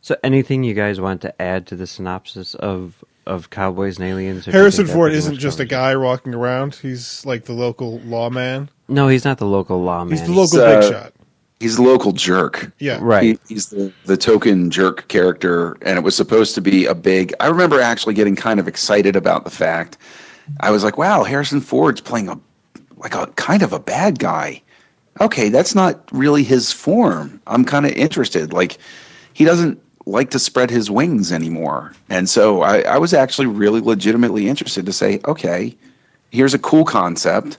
So, 0.00 0.16
anything 0.22 0.64
you 0.64 0.74
guys 0.74 1.00
want 1.00 1.20
to 1.22 1.42
add 1.42 1.66
to 1.68 1.76
the 1.76 1.86
synopsis 1.86 2.54
of 2.54 3.04
of 3.26 3.50
Cowboys 3.50 3.98
and 3.98 4.08
Aliens? 4.08 4.48
or 4.48 4.50
do 4.50 4.56
you 4.56 4.58
Harrison 4.58 4.86
Ford 4.86 5.12
isn't 5.12 5.36
just 5.36 5.60
a 5.60 5.64
covers 5.64 5.66
it? 5.66 5.70
guy 5.70 5.96
walking 5.96 6.34
around. 6.34 6.74
He's 6.76 7.24
like 7.26 7.44
the 7.44 7.52
local 7.52 8.00
lawman. 8.00 8.70
No, 8.88 9.08
he's 9.08 9.24
not 9.24 9.38
the 9.38 9.46
local 9.46 9.82
lawman. 9.82 10.16
He's 10.16 10.26
the 10.26 10.32
local 10.32 10.60
uh, 10.60 10.80
big 10.80 10.90
shot. 10.90 11.12
He's 11.60 11.76
the 11.76 11.82
local 11.82 12.12
jerk. 12.12 12.72
Yeah. 12.78 12.98
right. 13.02 13.22
He, 13.22 13.38
he's 13.54 13.68
the, 13.68 13.92
the 14.04 14.16
token 14.16 14.70
jerk 14.70 15.08
character, 15.08 15.76
and 15.82 15.98
it 15.98 16.02
was 16.02 16.16
supposed 16.16 16.54
to 16.54 16.60
be 16.60 16.86
a 16.86 16.94
big. 16.94 17.34
I 17.40 17.48
remember 17.48 17.80
actually 17.80 18.14
getting 18.14 18.36
kind 18.36 18.60
of 18.60 18.68
excited 18.68 19.16
about 19.16 19.44
the 19.44 19.50
fact. 19.50 19.98
I 20.60 20.70
was 20.70 20.84
like, 20.84 20.98
"Wow, 20.98 21.24
Harrison 21.24 21.60
Ford's 21.60 22.00
playing 22.00 22.28
a 22.28 22.38
like 22.96 23.14
a 23.14 23.26
kind 23.36 23.62
of 23.62 23.72
a 23.72 23.78
bad 23.78 24.18
guy." 24.18 24.62
Okay, 25.20 25.48
that's 25.48 25.74
not 25.74 26.08
really 26.12 26.44
his 26.44 26.72
form. 26.72 27.40
I'm 27.46 27.64
kind 27.64 27.86
of 27.86 27.92
interested. 27.92 28.52
Like, 28.52 28.78
he 29.32 29.44
doesn't 29.44 29.80
like 30.08 30.30
to 30.30 30.38
spread 30.38 30.70
his 30.70 30.90
wings 30.90 31.32
anymore. 31.32 31.92
And 32.08 32.28
so 32.28 32.62
I, 32.62 32.80
I 32.80 32.98
was 32.98 33.12
actually 33.12 33.46
really 33.46 33.80
legitimately 33.80 34.48
interested 34.48 34.86
to 34.86 34.92
say, 34.92 35.20
okay, 35.26 35.76
here's 36.30 36.54
a 36.54 36.58
cool 36.58 36.84
concept. 36.84 37.58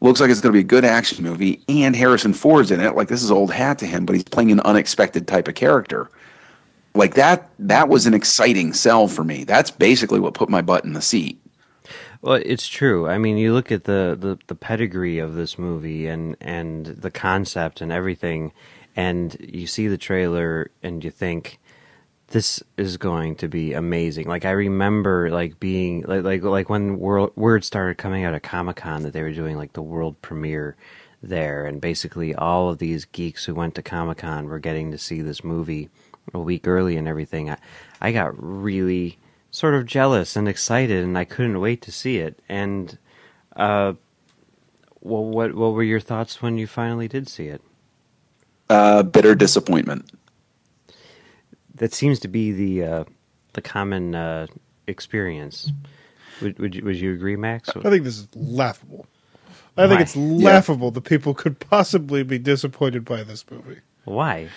Looks 0.00 0.20
like 0.20 0.30
it's 0.30 0.40
going 0.40 0.52
to 0.52 0.56
be 0.56 0.60
a 0.60 0.62
good 0.62 0.84
action 0.84 1.24
movie, 1.24 1.60
and 1.68 1.96
Harrison 1.96 2.32
Ford's 2.32 2.70
in 2.70 2.80
it. 2.80 2.94
Like 2.94 3.08
this 3.08 3.22
is 3.22 3.32
old 3.32 3.52
hat 3.52 3.78
to 3.80 3.86
him, 3.86 4.06
but 4.06 4.14
he's 4.14 4.24
playing 4.24 4.52
an 4.52 4.60
unexpected 4.60 5.26
type 5.26 5.48
of 5.48 5.56
character. 5.56 6.08
Like 6.94 7.14
that, 7.14 7.50
that 7.58 7.88
was 7.88 8.06
an 8.06 8.14
exciting 8.14 8.72
sell 8.72 9.08
for 9.08 9.24
me. 9.24 9.42
That's 9.42 9.70
basically 9.70 10.20
what 10.20 10.34
put 10.34 10.48
my 10.48 10.62
butt 10.62 10.84
in 10.84 10.92
the 10.92 11.02
seat. 11.02 11.40
Well, 12.20 12.40
it's 12.44 12.66
true. 12.66 13.08
I 13.08 13.18
mean, 13.18 13.36
you 13.36 13.52
look 13.54 13.70
at 13.70 13.84
the, 13.84 14.16
the, 14.18 14.38
the 14.48 14.54
pedigree 14.54 15.18
of 15.18 15.34
this 15.34 15.58
movie 15.58 16.06
and, 16.08 16.36
and 16.40 16.86
the 16.86 17.10
concept 17.10 17.80
and 17.80 17.92
everything, 17.92 18.52
and 18.96 19.36
you 19.40 19.66
see 19.66 19.86
the 19.86 19.98
trailer 19.98 20.70
and 20.82 21.04
you 21.04 21.10
think, 21.10 21.60
this 22.30 22.62
is 22.76 22.96
going 22.96 23.36
to 23.36 23.48
be 23.48 23.72
amazing. 23.72 24.28
Like 24.28 24.44
I 24.44 24.50
remember 24.50 25.30
like 25.30 25.58
being 25.58 26.02
like 26.02 26.24
like 26.24 26.42
like 26.42 26.68
when 26.68 26.98
world, 26.98 27.32
word 27.36 27.64
started 27.64 27.96
coming 27.96 28.24
out 28.24 28.34
of 28.34 28.42
Comic 28.42 28.76
Con 28.76 29.02
that 29.02 29.12
they 29.12 29.22
were 29.22 29.32
doing 29.32 29.56
like 29.56 29.72
the 29.72 29.82
world 29.82 30.20
premiere 30.20 30.76
there, 31.22 31.64
and 31.64 31.80
basically 31.80 32.34
all 32.34 32.68
of 32.68 32.78
these 32.78 33.06
geeks 33.06 33.44
who 33.46 33.54
went 33.54 33.74
to 33.76 33.82
Comic 33.82 34.18
Con 34.18 34.46
were 34.46 34.58
getting 34.58 34.90
to 34.90 34.98
see 34.98 35.22
this 35.22 35.42
movie 35.42 35.88
a 36.34 36.38
week 36.38 36.68
early 36.68 36.96
and 36.96 37.08
everything. 37.08 37.48
I, 37.50 37.56
I 38.00 38.12
got 38.12 38.32
really 38.36 39.18
sort 39.58 39.74
of 39.74 39.86
jealous 39.86 40.36
and 40.36 40.48
excited, 40.48 41.02
and 41.02 41.18
I 41.18 41.24
couldn't 41.24 41.58
wait 41.58 41.82
to 41.82 41.92
see 41.92 42.18
it. 42.18 42.40
And 42.48 42.96
uh, 43.56 43.94
well, 45.00 45.24
what 45.24 45.54
what 45.54 45.72
were 45.72 45.82
your 45.82 46.00
thoughts 46.00 46.40
when 46.40 46.58
you 46.58 46.68
finally 46.68 47.08
did 47.08 47.28
see 47.28 47.48
it? 47.48 47.60
Uh, 48.70 49.02
bitter 49.02 49.34
disappointment 49.34 50.10
that 51.74 51.92
seems 51.92 52.20
to 52.20 52.28
be 52.28 52.52
the 52.52 52.84
uh, 52.84 53.04
the 53.54 53.60
common 53.60 54.14
uh, 54.14 54.46
experience. 54.86 55.72
Would 56.40 56.58
would 56.60 56.74
you, 56.76 56.84
would 56.84 56.96
you 56.96 57.12
agree, 57.12 57.36
Max? 57.36 57.70
I 57.70 57.90
think 57.90 58.04
this 58.04 58.18
is 58.18 58.28
laughable. 58.36 59.06
I 59.76 59.82
Why? 59.82 59.88
think 59.88 60.00
it's 60.02 60.16
laughable 60.16 60.88
yeah. 60.88 60.94
that 60.94 61.04
people 61.04 61.34
could 61.34 61.58
possibly 61.58 62.22
be 62.22 62.38
disappointed 62.38 63.04
by 63.04 63.24
this 63.24 63.44
movie. 63.50 63.80
Why? 64.08 64.48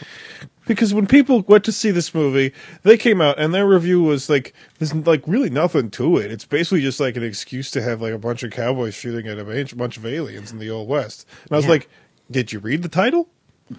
Because 0.67 0.93
when 0.93 1.07
people 1.07 1.41
went 1.47 1.63
to 1.65 1.71
see 1.71 1.91
this 1.91 2.13
movie, 2.13 2.53
they 2.83 2.97
came 2.97 3.19
out 3.19 3.39
and 3.39 3.53
their 3.53 3.67
review 3.67 4.03
was 4.03 4.29
like, 4.29 4.53
"There's 4.77 4.93
like 4.93 5.23
really 5.27 5.49
nothing 5.49 5.89
to 5.91 6.17
it. 6.17 6.31
It's 6.31 6.45
basically 6.45 6.81
just 6.81 6.99
like 6.99 7.17
an 7.17 7.23
excuse 7.23 7.71
to 7.71 7.81
have 7.81 8.01
like 8.01 8.13
a 8.13 8.19
bunch 8.19 8.43
of 8.43 8.51
cowboys 8.51 8.93
shooting 8.93 9.27
at 9.27 9.39
a 9.39 9.75
bunch 9.75 9.97
of 9.97 10.05
aliens 10.05 10.51
in 10.51 10.59
the 10.59 10.69
old 10.69 10.87
west." 10.87 11.27
And 11.43 11.53
I 11.53 11.55
was 11.55 11.65
yeah. 11.65 11.71
like, 11.71 11.89
"Did 12.29 12.53
you 12.53 12.59
read 12.59 12.83
the 12.83 12.89
title?" 12.89 13.27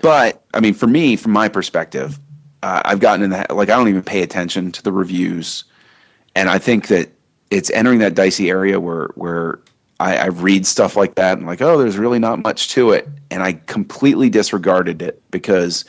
But 0.01 0.43
I 0.55 0.61
mean, 0.61 0.75
for 0.75 0.87
me, 0.87 1.17
from 1.17 1.33
my 1.33 1.49
perspective, 1.49 2.19
uh, 2.63 2.83
I've 2.85 3.01
gotten 3.01 3.25
in 3.25 3.31
that 3.31 3.55
like 3.55 3.71
I 3.71 3.77
don't 3.77 3.89
even 3.89 4.03
pay 4.03 4.23
attention 4.23 4.73
to 4.73 4.83
the 4.83 4.93
reviews, 4.93 5.65
and 6.35 6.49
I 6.49 6.59
think 6.59 6.89
that 6.89 7.11
it's 7.51 7.71
entering 7.71 7.99
that 8.01 8.15
dicey 8.15 8.51
area 8.51 8.81
where 8.81 9.11
where 9.15 9.61
I, 10.03 10.17
I 10.17 10.27
read 10.27 10.67
stuff 10.67 10.97
like 10.97 11.15
that 11.17 11.39
and 11.39 11.47
like 11.47 11.61
oh 11.61 11.79
there's 11.79 11.99
really 11.99 12.19
not 12.19 12.41
much 12.41 12.69
to 12.71 12.91
it, 12.91 13.09
and 13.31 13.43
I 13.43 13.55
completely 13.67 14.29
disregarded 14.29 15.03
it 15.03 15.23
because 15.31 15.85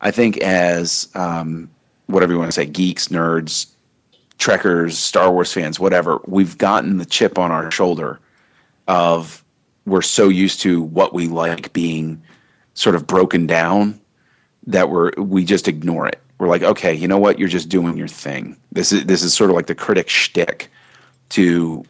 I 0.00 0.10
think 0.10 0.38
as 0.38 1.08
um, 1.14 1.70
whatever 2.06 2.32
you 2.32 2.38
want 2.38 2.48
to 2.48 2.54
say 2.54 2.66
geeks 2.66 3.08
nerds 3.08 3.66
trekkers 4.38 4.96
star 4.96 5.32
wars 5.32 5.52
fans 5.52 5.80
whatever 5.80 6.20
we've 6.26 6.56
gotten 6.58 6.98
the 6.98 7.04
chip 7.04 7.38
on 7.38 7.50
our 7.50 7.72
shoulder 7.72 8.20
of 8.86 9.44
we're 9.84 10.02
so 10.02 10.28
used 10.28 10.60
to 10.60 10.80
what 10.80 11.12
we 11.12 11.26
like 11.28 11.72
being 11.72 12.22
sort 12.74 12.94
of 12.94 13.06
broken 13.06 13.46
down 13.46 14.00
that 14.66 14.90
we're 14.90 15.12
we 15.16 15.44
just 15.44 15.66
ignore 15.66 16.06
it. 16.06 16.20
We're 16.38 16.48
like, 16.48 16.62
okay, 16.62 16.94
you 16.94 17.08
know 17.08 17.18
what? 17.18 17.38
You're 17.38 17.48
just 17.48 17.68
doing 17.68 17.96
your 17.96 18.08
thing. 18.08 18.56
This 18.70 18.92
is 18.92 19.04
this 19.06 19.22
is 19.22 19.34
sort 19.34 19.50
of 19.50 19.56
like 19.56 19.66
the 19.66 19.74
critic 19.74 20.08
shtick 20.08 20.70
to 21.30 21.84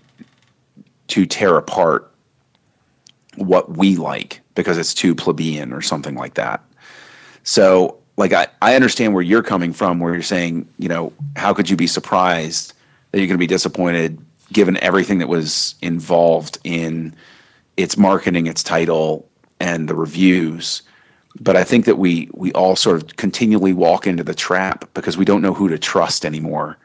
to 1.09 1.27
tear 1.27 1.57
apart 1.57 2.13
what 3.37 3.77
we 3.77 3.97
like 3.97 4.41
because 4.55 4.79
it's 4.79 4.95
too 4.95 5.15
plebeian 5.15 5.73
or 5.73 5.81
something 5.81 6.15
like 6.15 6.35
that. 6.35 6.63
So, 7.45 7.99
like, 8.17 8.33
I, 8.33 8.49
I 8.63 8.75
understand 8.75 9.15
where 9.15 9.23
you're 9.23 9.43
coming 9.43 9.73
from, 9.73 10.01
where 10.01 10.13
you're 10.13 10.23
saying, 10.23 10.69
you 10.79 10.89
know, 10.89 11.13
how 11.37 11.55
could 11.55 11.71
you 11.71 11.77
be 11.77 11.87
surprised 11.87 12.73
that 13.11 13.19
you're 13.19 13.29
going 13.29 13.39
to 13.39 13.39
be 13.39 13.47
disappointed 13.47 14.19
given 14.53 14.77
everything 14.79 15.19
that 15.19 15.29
was 15.29 15.75
involved 15.83 16.59
in 16.65 17.15
its 17.77 17.97
marketing, 17.97 18.47
its 18.47 18.63
title, 18.63 19.29
and 19.61 19.89
the 19.89 19.95
reviews? 19.95 20.83
but 21.41 21.57
I 21.57 21.65
think 21.65 21.85
that 21.85 21.99
we 21.99 22.29
we 22.33 22.53
all 22.53 22.77
sort 22.77 23.03
of 23.03 23.17
continually 23.17 23.73
walk 23.73 24.07
into 24.07 24.25
the 24.25 24.35
trap 24.35 24.89
because 24.95 25.17
we 25.17 25.25
don't 25.25 25.43
know 25.43 25.55
who 25.55 25.69
to 25.69 25.79
trust 25.79 26.25
anymore 26.25 26.77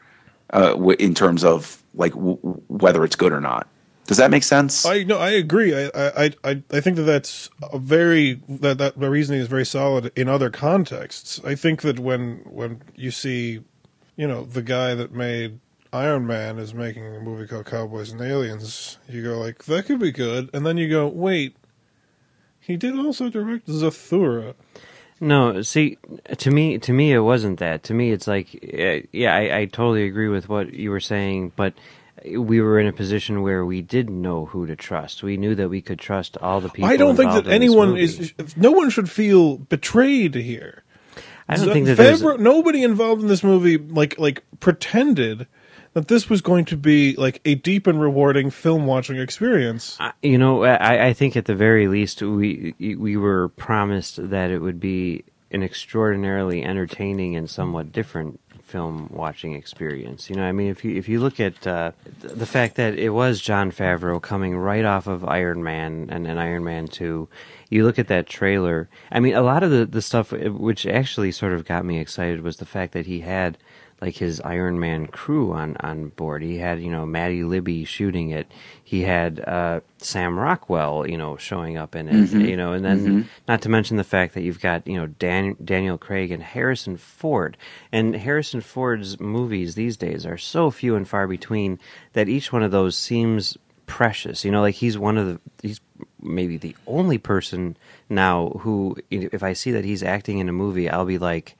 uh, 0.52 0.76
in 0.98 1.14
terms 1.14 1.44
of 1.44 1.82
like 1.94 2.12
w- 2.12 2.38
whether 2.68 3.04
it's 3.04 3.16
good 3.16 3.32
or 3.32 3.40
not. 3.40 3.66
Does 4.06 4.18
that 4.18 4.30
make 4.30 4.42
sense? 4.42 4.84
I 4.84 5.04
no, 5.04 5.18
I 5.18 5.30
agree. 5.30 5.74
I 5.74 5.90
I 5.94 6.30
I, 6.44 6.62
I 6.70 6.80
think 6.80 6.96
that 6.96 7.02
that's 7.02 7.50
a 7.72 7.78
very 7.78 8.40
that 8.48 8.78
that 8.78 8.98
the 8.98 9.10
reasoning 9.10 9.40
is 9.40 9.48
very 9.48 9.66
solid 9.66 10.12
in 10.14 10.28
other 10.28 10.50
contexts. 10.50 11.40
I 11.44 11.54
think 11.54 11.82
that 11.82 11.98
when 11.98 12.42
when 12.44 12.82
you 12.94 13.10
see, 13.10 13.60
you 14.16 14.26
know, 14.26 14.44
the 14.44 14.62
guy 14.62 14.94
that 14.94 15.12
made 15.12 15.60
Iron 15.92 16.26
Man 16.26 16.58
is 16.58 16.74
making 16.74 17.16
a 17.16 17.20
movie 17.20 17.46
called 17.46 17.66
Cowboys 17.66 18.10
and 18.10 18.20
Aliens, 18.20 18.98
you 19.08 19.22
go 19.22 19.38
like 19.38 19.64
that 19.64 19.86
could 19.86 20.00
be 20.00 20.12
good, 20.12 20.50
and 20.52 20.66
then 20.66 20.76
you 20.76 20.88
go 20.88 21.06
wait 21.08 21.56
he 22.64 22.76
did 22.76 22.98
also 22.98 23.28
direct 23.28 23.66
Zathura. 23.66 24.54
No, 25.20 25.60
see, 25.60 25.98
to 26.38 26.50
me, 26.50 26.78
to 26.78 26.92
me, 26.92 27.12
it 27.12 27.20
wasn't 27.20 27.58
that. 27.58 27.82
To 27.84 27.94
me, 27.94 28.10
it's 28.10 28.26
like, 28.26 28.54
uh, 28.54 29.06
yeah, 29.12 29.34
I, 29.34 29.58
I 29.58 29.64
totally 29.66 30.06
agree 30.06 30.28
with 30.28 30.48
what 30.48 30.72
you 30.72 30.90
were 30.90 31.00
saying, 31.00 31.52
but 31.56 31.74
we 32.24 32.60
were 32.60 32.78
in 32.78 32.86
a 32.86 32.92
position 32.92 33.42
where 33.42 33.64
we 33.64 33.82
didn't 33.82 34.20
know 34.20 34.46
who 34.46 34.66
to 34.66 34.76
trust. 34.76 35.22
We 35.22 35.36
knew 35.36 35.54
that 35.54 35.68
we 35.68 35.82
could 35.82 35.98
trust 35.98 36.36
all 36.38 36.60
the 36.60 36.68
people. 36.68 36.88
I 36.88 36.96
don't 36.96 37.16
think 37.16 37.32
that 37.32 37.46
anyone 37.46 37.96
is. 37.96 38.32
No 38.56 38.72
one 38.72 38.90
should 38.90 39.10
feel 39.10 39.58
betrayed 39.58 40.34
here. 40.34 40.84
I 41.48 41.56
don't 41.56 41.72
think 41.72 41.86
that 41.86 42.36
nobody 42.40 42.82
involved 42.82 43.22
in 43.22 43.28
this 43.28 43.44
movie 43.44 43.76
like 43.76 44.18
like 44.18 44.42
pretended 44.60 45.46
that 45.92 46.08
this 46.08 46.28
was 46.28 46.40
going 46.40 46.64
to 46.66 46.76
be 46.76 47.14
like 47.16 47.40
a 47.44 47.54
deep 47.54 47.86
and 47.86 48.00
rewarding 48.00 48.50
film 48.50 48.86
watching 48.86 49.16
experience. 49.16 49.98
you 50.22 50.38
know, 50.38 50.64
I, 50.64 51.08
I 51.08 51.12
think 51.12 51.36
at 51.36 51.44
the 51.44 51.54
very 51.54 51.88
least 51.88 52.22
we 52.22 52.74
we 52.78 53.16
were 53.16 53.48
promised 53.50 54.30
that 54.30 54.50
it 54.50 54.60
would 54.60 54.80
be 54.80 55.24
an 55.50 55.62
extraordinarily 55.62 56.64
entertaining 56.64 57.36
and 57.36 57.48
somewhat 57.48 57.92
different 57.92 58.40
film 58.64 59.08
watching 59.12 59.54
experience. 59.54 60.28
You 60.28 60.36
know, 60.36 60.44
I 60.44 60.52
mean, 60.52 60.68
if 60.68 60.84
you 60.84 60.96
if 60.96 61.08
you 61.08 61.20
look 61.20 61.38
at 61.38 61.66
uh, 61.66 61.92
the 62.20 62.46
fact 62.46 62.76
that 62.76 62.98
it 62.98 63.10
was 63.10 63.40
Jon 63.40 63.70
Favreau 63.70 64.20
coming 64.20 64.56
right 64.56 64.84
off 64.84 65.06
of 65.06 65.24
Iron 65.24 65.62
Man 65.62 66.08
and, 66.10 66.26
and 66.26 66.40
Iron 66.40 66.64
Man 66.64 66.88
Two, 66.88 67.28
you 67.70 67.84
look 67.84 67.98
at 67.98 68.08
that 68.08 68.26
trailer. 68.26 68.88
I 69.12 69.20
mean, 69.20 69.34
a 69.34 69.42
lot 69.42 69.62
of 69.62 69.70
the 69.70 69.84
the 69.84 70.02
stuff 70.02 70.32
which 70.32 70.86
actually 70.86 71.32
sort 71.32 71.52
of 71.52 71.64
got 71.64 71.84
me 71.84 71.98
excited 71.98 72.42
was 72.42 72.56
the 72.56 72.66
fact 72.66 72.92
that 72.92 73.06
he 73.06 73.20
had 73.20 73.58
like 74.00 74.16
his 74.16 74.40
Iron 74.40 74.78
Man 74.78 75.06
crew 75.06 75.52
on 75.52 75.76
on 75.80 76.08
board. 76.08 76.42
He 76.42 76.58
had 76.58 76.80
you 76.80 76.90
know 76.90 77.06
Maddie 77.06 77.42
Libatique 77.42 77.86
shooting 77.86 78.30
it. 78.30 78.50
He 78.82 79.02
had 79.02 79.40
uh, 79.40 79.80
Sam 79.98 80.38
Rockwell 80.38 81.06
you 81.08 81.16
know 81.16 81.36
showing 81.36 81.76
up 81.76 81.94
in 81.94 82.08
it. 82.08 82.14
Mm-hmm. 82.14 82.40
You 82.42 82.56
know, 82.56 82.72
and 82.72 82.84
then 82.84 82.98
mm-hmm. 83.00 83.22
not 83.48 83.62
to 83.62 83.68
mention 83.68 83.96
the 83.96 84.04
fact 84.04 84.34
that 84.34 84.42
you've 84.42 84.60
got 84.60 84.86
you 84.86 84.96
know 84.96 85.06
Dan, 85.06 85.56
Daniel 85.64 85.98
Craig 85.98 86.30
and 86.30 86.42
Harrison 86.42 86.96
Ford. 86.96 87.56
And 87.92 88.14
Harrison 88.14 88.60
Ford's 88.60 89.20
movies 89.20 89.74
these 89.74 89.96
days 89.96 90.26
are 90.26 90.38
so 90.38 90.70
few 90.70 90.96
and 90.96 91.08
far 91.08 91.26
between 91.26 91.78
that 92.12 92.28
each 92.28 92.52
one 92.52 92.62
of 92.62 92.70
those 92.70 92.96
seems 92.96 93.56
precious. 93.86 94.44
You 94.44 94.50
know, 94.50 94.60
like 94.60 94.74
he's 94.74 94.98
one 94.98 95.18
of 95.18 95.26
the 95.26 95.40
he's 95.62 95.80
maybe 96.20 96.56
the 96.56 96.76
only 96.86 97.18
person 97.18 97.76
now 98.08 98.50
who 98.60 98.96
if 99.10 99.42
I 99.42 99.52
see 99.52 99.72
that 99.72 99.84
he's 99.84 100.02
acting 100.02 100.38
in 100.38 100.48
a 100.48 100.52
movie, 100.52 100.88
I'll 100.88 101.04
be 101.04 101.18
like 101.18 101.56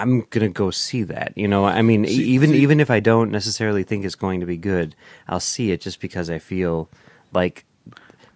I'm 0.00 0.22
gonna 0.30 0.48
go 0.48 0.70
see 0.70 1.02
that. 1.04 1.32
You 1.36 1.46
know, 1.46 1.64
I 1.64 1.82
mean, 1.82 2.06
see, 2.06 2.22
even 2.24 2.50
see, 2.50 2.58
even 2.58 2.80
if 2.80 2.90
I 2.90 3.00
don't 3.00 3.30
necessarily 3.30 3.82
think 3.82 4.04
it's 4.04 4.14
going 4.14 4.40
to 4.40 4.46
be 4.46 4.56
good, 4.56 4.96
I'll 5.28 5.40
see 5.40 5.72
it 5.72 5.80
just 5.80 6.00
because 6.00 6.30
I 6.30 6.38
feel 6.38 6.88
like 7.32 7.64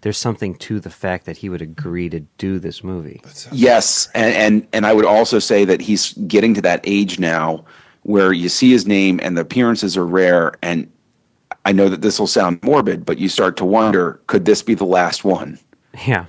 there's 0.02 0.18
something 0.18 0.54
to 0.56 0.80
the 0.80 0.90
fact 0.90 1.24
that 1.24 1.38
he 1.38 1.48
would 1.48 1.62
agree 1.62 2.10
to 2.10 2.20
do 2.20 2.58
this 2.58 2.84
movie. 2.84 3.22
Yes, 3.50 4.08
and, 4.14 4.34
and 4.34 4.68
and 4.72 4.86
I 4.86 4.92
would 4.92 5.06
also 5.06 5.38
say 5.38 5.64
that 5.64 5.80
he's 5.80 6.12
getting 6.28 6.52
to 6.54 6.60
that 6.62 6.80
age 6.84 7.18
now 7.18 7.64
where 8.02 8.34
you 8.34 8.50
see 8.50 8.70
his 8.70 8.86
name 8.86 9.18
and 9.22 9.36
the 9.36 9.40
appearances 9.40 9.96
are 9.96 10.06
rare 10.06 10.52
and 10.62 10.90
I 11.64 11.72
know 11.72 11.88
that 11.88 12.02
this 12.02 12.18
will 12.18 12.26
sound 12.26 12.62
morbid, 12.62 13.06
but 13.06 13.18
you 13.18 13.28
start 13.28 13.56
to 13.56 13.64
wonder, 13.64 14.20
could 14.26 14.44
this 14.44 14.62
be 14.62 14.74
the 14.74 14.84
last 14.84 15.24
one? 15.24 15.58
Yeah. 16.06 16.26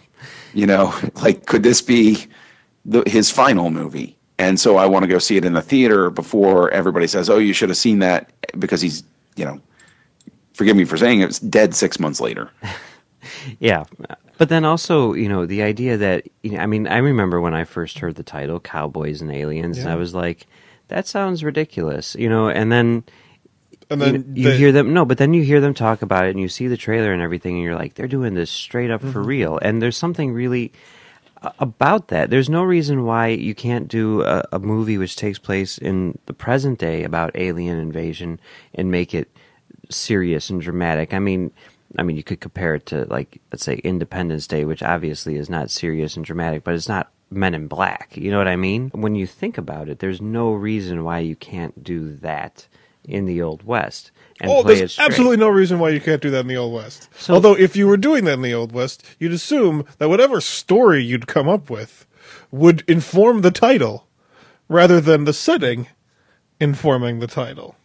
You 0.53 0.65
know, 0.65 0.95
like 1.21 1.45
could 1.45 1.63
this 1.63 1.81
be 1.81 2.25
the, 2.85 3.03
his 3.05 3.29
final 3.29 3.69
movie? 3.69 4.14
And 4.37 4.59
so 4.59 4.77
I 4.77 4.85
want 4.85 5.03
to 5.03 5.07
go 5.09 5.19
see 5.19 5.37
it 5.37 5.45
in 5.45 5.53
the 5.53 5.61
theater 5.61 6.09
before 6.09 6.69
everybody 6.71 7.07
says, 7.07 7.29
"Oh, 7.29 7.37
you 7.37 7.53
should 7.53 7.69
have 7.69 7.77
seen 7.77 7.99
that," 7.99 8.31
because 8.59 8.81
he's, 8.81 9.03
you 9.35 9.45
know, 9.45 9.59
forgive 10.53 10.75
me 10.75 10.85
for 10.85 10.97
saying 10.97 11.21
it, 11.21 11.25
it's 11.29 11.39
dead 11.39 11.73
six 11.75 11.99
months 11.99 12.19
later. 12.19 12.49
yeah, 13.59 13.83
but 14.37 14.49
then 14.49 14.65
also, 14.65 15.13
you 15.13 15.29
know, 15.29 15.45
the 15.45 15.61
idea 15.63 15.97
that 15.97 16.27
you 16.43 16.51
know, 16.51 16.59
I 16.59 16.65
mean, 16.65 16.87
I 16.87 16.97
remember 16.97 17.39
when 17.41 17.53
I 17.53 17.63
first 17.63 17.99
heard 17.99 18.15
the 18.15 18.23
title 18.23 18.59
"Cowboys 18.59 19.21
and 19.21 19.31
Aliens," 19.31 19.77
yeah. 19.77 19.83
and 19.83 19.91
I 19.91 19.95
was 19.95 20.13
like, 20.13 20.45
that 20.89 21.07
sounds 21.07 21.43
ridiculous, 21.43 22.15
you 22.19 22.29
know, 22.29 22.49
and 22.49 22.71
then 22.71 23.03
And 23.89 24.01
you, 24.01 24.05
then 24.11 24.33
you 24.35 24.43
they- 24.49 24.57
hear 24.57 24.71
them 24.71 24.93
no, 24.93 25.05
but 25.05 25.17
then 25.17 25.33
you 25.33 25.43
hear 25.43 25.61
them 25.61 25.73
talk 25.73 26.01
about 26.01 26.25
it 26.25 26.31
and 26.31 26.39
you 26.39 26.49
see 26.49 26.67
the 26.67 26.77
trailer 26.77 27.13
and 27.13 27.21
everything 27.21 27.55
and 27.55 27.63
you're 27.63 27.75
like 27.75 27.95
they're 27.95 28.07
doing 28.07 28.33
this 28.33 28.51
straight 28.51 28.91
up 28.91 29.01
Mm-hmm. 29.01 29.11
for 29.11 29.23
real. 29.23 29.57
And 29.61 29.81
there's 29.81 29.97
something 29.97 30.31
really 30.33 30.65
a- 30.65 30.71
about 31.59 32.09
that. 32.09 32.29
There's 32.29 32.49
no 32.49 32.63
reason 32.63 33.05
why 33.05 33.27
you 33.27 33.55
can't 33.55 33.87
do 33.87 34.21
a, 34.23 34.43
a 34.53 34.59
movie 34.59 34.97
which 34.97 35.15
takes 35.15 35.39
place 35.39 35.77
in 35.77 36.17
the 36.25 36.33
present 36.33 36.79
day 36.79 37.03
about 37.03 37.31
alien 37.35 37.77
invasion 37.77 38.39
and 38.73 38.91
make 38.91 39.13
it 39.13 39.29
serious 39.89 40.49
and 40.49 40.61
dramatic. 40.61 41.13
I 41.13 41.19
mean, 41.19 41.51
I 41.97 42.03
mean, 42.03 42.17
you 42.17 42.23
could 42.23 42.41
compare 42.41 42.75
it 42.75 42.85
to 42.87 43.05
like 43.05 43.41
let's 43.51 43.63
say 43.63 43.75
Independence 43.83 44.47
Day, 44.47 44.65
which 44.65 44.83
obviously 44.83 45.35
is 45.35 45.49
not 45.49 45.69
serious 45.69 46.15
and 46.15 46.25
dramatic, 46.25 46.63
but 46.63 46.73
it's 46.73 46.89
not 46.89 47.11
Men 47.31 47.55
in 47.55 47.67
Black. 47.67 48.15
You 48.15 48.31
know 48.31 48.37
what 48.37 48.47
I 48.47 48.55
mean? 48.55 48.91
When 48.93 49.15
you 49.15 49.25
think 49.25 49.57
about 49.57 49.89
it, 49.89 49.99
there's 49.99 50.21
no 50.21 50.51
reason 50.51 51.03
why 51.03 51.19
you 51.19 51.35
can't 51.35 51.83
do 51.83 52.15
that 52.17 52.67
in 53.03 53.25
the 53.25 53.41
Old 53.41 53.63
West 53.63 54.11
Oh, 54.43 54.63
there's 54.63 54.99
absolutely 54.99 55.37
no 55.37 55.47
reason 55.47 55.79
why 55.79 55.89
you 55.89 56.01
can't 56.01 56.21
do 56.21 56.29
that 56.31 56.41
in 56.41 56.47
the 56.47 56.57
Old 56.57 56.73
West. 56.73 57.09
So- 57.17 57.35
Although, 57.35 57.53
if 57.57 57.75
you 57.75 57.87
were 57.87 57.97
doing 57.97 58.25
that 58.25 58.33
in 58.33 58.41
the 58.41 58.53
Old 58.53 58.71
West, 58.73 59.03
you'd 59.19 59.31
assume 59.31 59.85
that 59.97 60.09
whatever 60.09 60.41
story 60.41 61.03
you'd 61.03 61.27
come 61.27 61.47
up 61.47 61.69
with 61.69 62.05
would 62.51 62.83
inform 62.87 63.41
the 63.41 63.51
title 63.51 64.07
rather 64.67 64.99
than 64.99 65.23
the 65.25 65.33
setting 65.33 65.87
informing 66.59 67.19
the 67.19 67.27
title. 67.27 67.75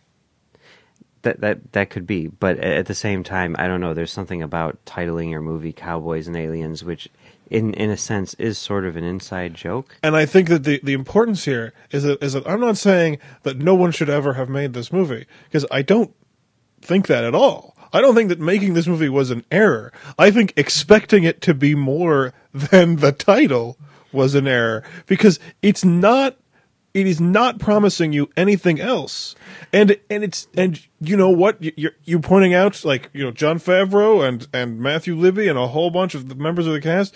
That 1.23 1.41
that 1.43 1.73
that 1.73 1.91
could 1.91 2.07
be, 2.07 2.29
but 2.29 2.59
at 2.59 2.87
the 2.87 2.95
same 2.95 3.23
time, 3.23 3.55
I 3.59 3.67
don't 3.69 3.81
know. 3.83 3.93
There's 3.93 4.13
something 4.13 4.41
about 4.41 4.83
titling 4.87 5.31
your 5.31 5.43
movie 5.43 5.73
"Cowboys 5.73 6.27
and 6.27 6.35
Aliens," 6.35 6.83
which, 6.83 7.11
in 7.51 7.75
in 7.75 7.91
a 7.91 7.97
sense, 7.99 8.33
is 8.35 8.57
sort 8.57 8.87
of 8.87 8.97
an 8.97 9.05
inside 9.05 9.53
joke. 9.53 9.99
And 10.03 10.17
I 10.17 10.25
think 10.25 10.49
that 10.49 10.65
the, 10.65 10.81
the 10.83 10.95
importance 10.95 11.45
here 11.45 11.75
is 11.91 12.05
that 12.05 12.23
is 12.23 12.33
that 12.33 12.49
I'm 12.49 12.61
not 12.61 12.79
saying 12.79 13.19
that 13.43 13.59
no 13.59 13.75
one 13.75 13.91
should 13.93 14.09
ever 14.09 14.33
have 14.33 14.49
made 14.49 14.73
this 14.73 14.91
movie 14.91 15.27
because 15.45 15.67
I 15.71 15.83
don't 15.83 16.11
think 16.81 17.07
that 17.07 17.25
at 17.25 17.35
all. 17.35 17.77
I 17.93 18.01
don't 18.01 18.15
think 18.15 18.29
that 18.29 18.41
making 18.41 18.75
this 18.75 18.87
movie 18.87 19.09
was 19.09 19.31
an 19.31 19.45
error. 19.51 19.93
I 20.19 20.31
think 20.31 20.53
expecting 20.57 21.25
it 21.25 21.41
to 21.43 21.55
be 21.55 21.75
more 21.75 22.33
than 22.55 22.97
the 22.97 23.13
title 23.13 23.77
was 24.13 24.35
an 24.35 24.47
error 24.47 24.83
because 25.07 25.39
it's 25.63 25.85
not 25.85 26.37
it 26.93 27.07
is 27.07 27.21
not 27.21 27.61
promising 27.61 28.13
you 28.13 28.29
anything 28.37 28.81
else. 28.81 29.37
And 29.73 29.97
and 30.11 30.25
it's 30.25 30.49
and 30.57 30.81
you 31.01 31.17
know 31.17 31.31
what 31.31 31.57
you're 31.61 31.93
you're, 32.05 32.21
pointing 32.21 32.53
out 32.53 32.85
like 32.85 33.11
you 33.13 33.23
know 33.25 33.31
Jon 33.31 33.61
Favreau 33.61 34.27
and 34.27 34.49
and 34.53 34.81
Matthew 34.81 35.15
Libatique 35.17 35.51
and 35.51 35.59
a 35.59 35.69
whole 35.69 35.91
bunch 35.91 36.17
of 36.17 36.29
the 36.29 36.35
members 36.35 36.67
of 36.67 36.73
the 36.73 36.81
cast 36.81 37.15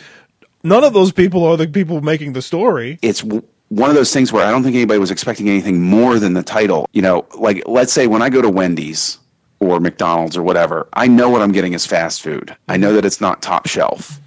none 0.65 0.83
of 0.83 0.93
those 0.93 1.13
people 1.13 1.45
are 1.45 1.57
the 1.57 1.69
people 1.69 2.01
making 2.01 2.33
the 2.33 2.43
story. 2.43 2.99
it's 3.03 3.23
one 3.69 3.91
of 3.91 3.97
those 3.97 4.13
things 4.13 4.33
where 4.33 4.45
I 4.45 4.51
don't 4.51 4.63
think 4.63 4.75
anybody 4.75 4.99
was 4.99 5.11
expecting 5.11 5.49
anything 5.49 5.81
more 5.81 6.19
than 6.19 6.35
the 6.35 6.43
title. 6.43 6.89
You 6.93 7.03
know, 7.03 7.27
like 7.37 7.63
let's 7.67 7.93
say 7.93 8.07
when 8.07 8.23
I 8.23 8.29
go 8.31 8.43
to 8.43 8.51
Wendy's 8.51 9.19
or 9.71 9.81
McDonald's 9.81 10.37
or 10.37 10.43
whatever, 10.43 10.89
I 10.93 11.07
know 11.07 11.29
what 11.29 11.43
I'm 11.43 11.53
getting 11.53 11.73
is 11.73 11.87
fast 11.87 12.23
food. 12.23 12.57
I 12.69 12.77
know 12.77 12.93
that 12.95 13.05
it's 13.05 13.21
not 13.21 13.43
top 13.43 13.67
shelf, 13.67 14.21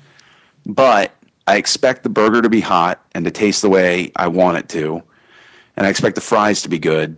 but 0.66 1.14
I 1.48 1.58
expect 1.58 2.04
the 2.04 2.10
burger 2.10 2.42
to 2.42 2.50
be 2.50 2.60
hot 2.60 3.06
and 3.14 3.24
to 3.26 3.32
taste 3.32 3.62
the 3.62 3.70
way 3.70 4.12
I 4.16 4.28
want 4.28 4.58
it 4.58 4.70
to, 4.70 5.02
and 5.76 5.86
I 5.86 5.90
expect 5.90 6.16
the 6.16 6.22
fries 6.22 6.62
to 6.64 6.70
be 6.70 6.80
good, 6.80 7.18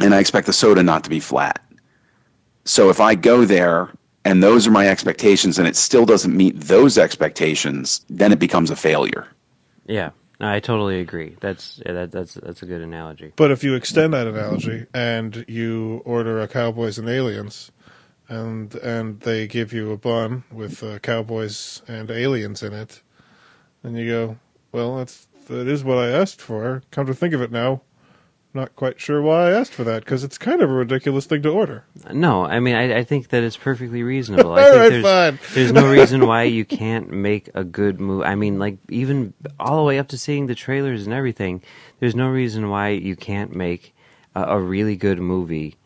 and 0.00 0.14
I 0.14 0.20
expect 0.20 0.46
the 0.46 0.52
soda 0.52 0.82
not 0.82 1.04
to 1.04 1.10
be 1.10 1.20
flat. 1.20 1.60
So 2.64 2.90
if 2.90 3.00
I 3.00 3.14
go 3.14 3.44
there 3.44 3.90
and 4.24 4.42
those 4.42 4.66
are 4.66 4.70
my 4.70 4.88
expectations 4.88 5.58
and 5.58 5.66
it 5.66 5.74
still 5.74 6.06
doesn't 6.06 6.36
meet 6.36 6.58
those 6.58 6.96
expectations, 6.96 8.04
then 8.08 8.32
it 8.32 8.38
becomes 8.38 8.70
a 8.70 8.76
failure. 8.76 9.26
Yeah, 9.86 10.10
I 10.42 10.58
totally 10.58 11.00
agree. 11.00 11.36
That's 11.40 11.80
that, 11.86 12.10
that's 12.10 12.34
that's 12.34 12.62
a 12.62 12.66
good 12.66 12.82
analogy. 12.82 13.32
But 13.36 13.52
if 13.52 13.62
you 13.62 13.74
extend 13.74 14.12
that 14.12 14.26
analogy 14.26 14.86
and 14.92 15.44
you 15.48 16.02
order 16.04 16.40
a 16.40 16.48
Cowboys 16.48 16.98
and 16.98 17.08
Aliens, 17.08 17.70
and 18.28 18.74
and 18.76 19.20
they 19.20 19.46
give 19.46 19.72
you 19.72 19.92
a 19.92 19.96
bun 19.96 20.42
with 20.50 20.82
uh, 20.82 20.98
Cowboys 20.98 21.82
and 21.86 22.10
Aliens 22.10 22.62
in 22.62 22.72
it, 22.72 23.02
then 23.82 23.94
you 23.94 24.10
go, 24.10 24.38
well, 24.72 24.96
that's 24.96 25.28
that 25.46 25.68
is 25.68 25.84
what 25.84 25.98
I 25.98 26.08
asked 26.08 26.42
for. 26.42 26.82
Come 26.90 27.06
to 27.06 27.14
think 27.14 27.34
of 27.34 27.40
it 27.40 27.52
now, 27.52 27.82
not 28.54 28.76
quite 28.76 29.00
sure 29.00 29.22
why 29.22 29.48
I 29.48 29.52
asked 29.52 29.72
for 29.72 29.84
that 29.84 30.04
because 30.04 30.24
it's 30.24 30.36
kind 30.38 30.60
of 30.60 30.70
a 30.70 30.72
ridiculous 30.74 31.24
thing 31.26 31.42
to 31.42 31.48
order. 31.48 31.84
No, 32.12 32.44
I 32.44 32.60
mean 32.60 32.74
I, 32.74 32.98
I 32.98 33.04
think 33.04 33.28
that 33.28 33.42
it's 33.42 33.56
perfectly 33.56 34.02
reasonable. 34.02 34.52
I 34.54 34.62
think 34.70 34.76
right, 34.76 34.88
there's, 34.90 35.04
fine. 35.04 35.38
there's 35.54 35.72
no 35.72 35.90
reason 35.90 36.26
why 36.26 36.42
you 36.44 36.64
can't 36.64 37.10
make 37.10 37.48
a 37.54 37.64
good 37.64 37.98
movie. 38.00 38.24
I 38.26 38.34
mean, 38.34 38.58
like 38.58 38.78
even 38.90 39.32
all 39.58 39.76
the 39.78 39.82
way 39.84 39.98
up 39.98 40.08
to 40.08 40.18
seeing 40.18 40.46
the 40.46 40.54
trailers 40.54 41.04
and 41.06 41.14
everything. 41.14 41.62
There's 42.00 42.14
no 42.14 42.28
reason 42.28 42.68
why 42.68 42.88
you 42.90 43.16
can't 43.16 43.54
make 43.54 43.94
a, 44.34 44.42
a 44.42 44.60
really 44.60 44.96
good 44.96 45.18
movie 45.20 45.76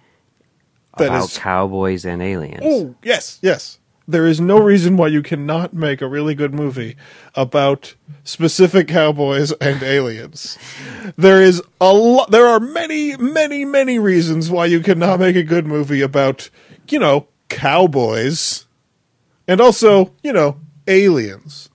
That 0.99 1.07
about 1.09 1.25
is- 1.31 1.39
cowboys 1.39 2.05
and 2.05 2.23
aliens. 2.23 2.63
Oh, 2.65 2.95
yes, 3.03 3.39
yes. 3.43 3.79
There 4.09 4.27
is 4.27 4.41
no 4.41 4.59
reason 4.61 4.97
why 4.97 5.09
you 5.09 5.23
cannot 5.23 5.75
make 5.75 6.01
a 6.01 6.07
really 6.07 6.35
good 6.35 6.55
movie 6.55 6.97
about 7.35 7.95
specific 8.23 8.87
cowboys 8.87 9.51
and 9.53 9.83
aliens. 9.83 10.57
There 11.17 11.43
is 11.43 11.61
a 11.81 11.93
lot 11.93 12.31
there 12.31 12.47
are 12.47 12.61
many, 12.61 13.17
many, 13.17 13.65
many 13.65 13.99
reasons 13.99 14.49
why 14.49 14.67
you 14.67 14.81
cannot 14.81 15.19
make 15.19 15.35
a 15.35 15.43
good 15.43 15.67
movie 15.67 16.03
about, 16.03 16.51
you 16.89 17.01
know, 17.01 17.27
cowboys 17.49 18.67
and 19.49 19.61
also, 19.61 20.13
you 20.23 20.33
know, 20.33 20.61
aliens. 20.87 21.69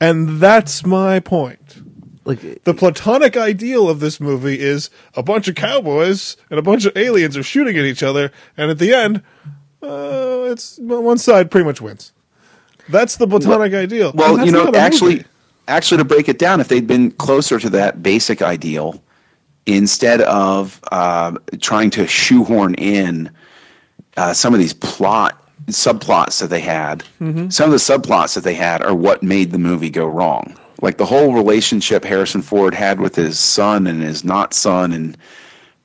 And 0.00 0.40
that's 0.40 0.84
my 0.86 1.20
point. 1.20 1.82
Like 2.24 2.64
The 2.64 2.74
platonic 2.74 3.36
ideal 3.36 3.88
of 3.88 4.00
this 4.00 4.18
movie 4.18 4.58
is 4.58 4.88
a 5.14 5.22
bunch 5.22 5.46
of 5.46 5.56
cowboys 5.56 6.38
and 6.48 6.58
a 6.58 6.62
bunch 6.62 6.86
of 6.86 6.96
aliens 6.96 7.36
are 7.36 7.42
shooting 7.42 7.76
at 7.76 7.84
each 7.84 8.02
other, 8.02 8.32
and 8.56 8.70
at 8.70 8.78
the 8.78 8.94
end, 8.94 9.22
uh, 9.84 10.50
it's 10.50 10.78
one 10.78 11.18
side 11.18 11.50
pretty 11.50 11.64
much 11.64 11.80
wins. 11.80 12.12
That's 12.88 13.16
the 13.16 13.26
platonic 13.26 13.72
ideal. 13.72 14.12
Well, 14.14 14.44
you 14.44 14.52
know, 14.52 14.72
actually, 14.74 15.16
movie. 15.16 15.26
actually, 15.68 15.98
to 15.98 16.04
break 16.04 16.28
it 16.28 16.38
down, 16.38 16.60
if 16.60 16.68
they'd 16.68 16.86
been 16.86 17.10
closer 17.12 17.58
to 17.58 17.70
that 17.70 18.02
basic 18.02 18.42
ideal, 18.42 19.02
instead 19.66 20.20
of 20.22 20.80
uh, 20.92 21.36
trying 21.60 21.90
to 21.90 22.06
shoehorn 22.06 22.74
in 22.74 23.30
uh, 24.16 24.34
some 24.34 24.52
of 24.52 24.60
these 24.60 24.74
plot 24.74 25.40
subplots 25.66 26.40
that 26.40 26.48
they 26.48 26.60
had, 26.60 27.02
some 27.50 27.66
of 27.66 27.70
the 27.72 27.78
subplots 27.78 28.34
that 28.34 28.44
they 28.44 28.54
had 28.54 28.82
are 28.82 28.94
what 28.94 29.22
made 29.22 29.50
the 29.50 29.58
movie 29.58 29.90
go 29.90 30.06
wrong. 30.06 30.56
Like 30.82 30.98
the 30.98 31.06
whole 31.06 31.32
relationship 31.32 32.04
Harrison 32.04 32.42
Ford 32.42 32.74
had 32.74 33.00
with 33.00 33.14
his 33.14 33.38
son 33.38 33.86
and 33.86 34.02
his 34.02 34.24
not 34.24 34.52
son, 34.52 34.92
and 34.92 35.16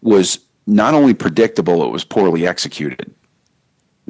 was 0.02 0.40
not 0.68 0.94
only 0.94 1.14
predictable, 1.14 1.84
it 1.84 1.92
was 1.92 2.04
poorly 2.04 2.46
executed 2.46 3.10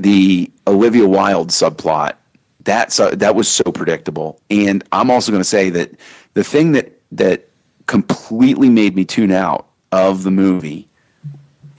the 0.02 0.52
Olivia 0.68 1.08
Wilde 1.08 1.50
subplot 1.50 2.16
that's 2.64 3.00
uh, 3.00 3.12
that 3.16 3.36
was 3.36 3.48
so 3.48 3.64
predictable. 3.64 4.40
And 4.50 4.84
I'm 4.92 5.10
also 5.10 5.32
going 5.32 5.42
to 5.42 5.48
say 5.48 5.70
that 5.72 5.92
the 6.34 6.44
thing 6.44 6.74
that 6.74 6.92
that 7.12 7.48
completely 7.88 8.70
made 8.70 8.96
me 8.96 9.06
tune 9.06 9.32
out 9.32 9.68
of 9.92 10.24
the 10.24 10.32
movie 10.32 10.88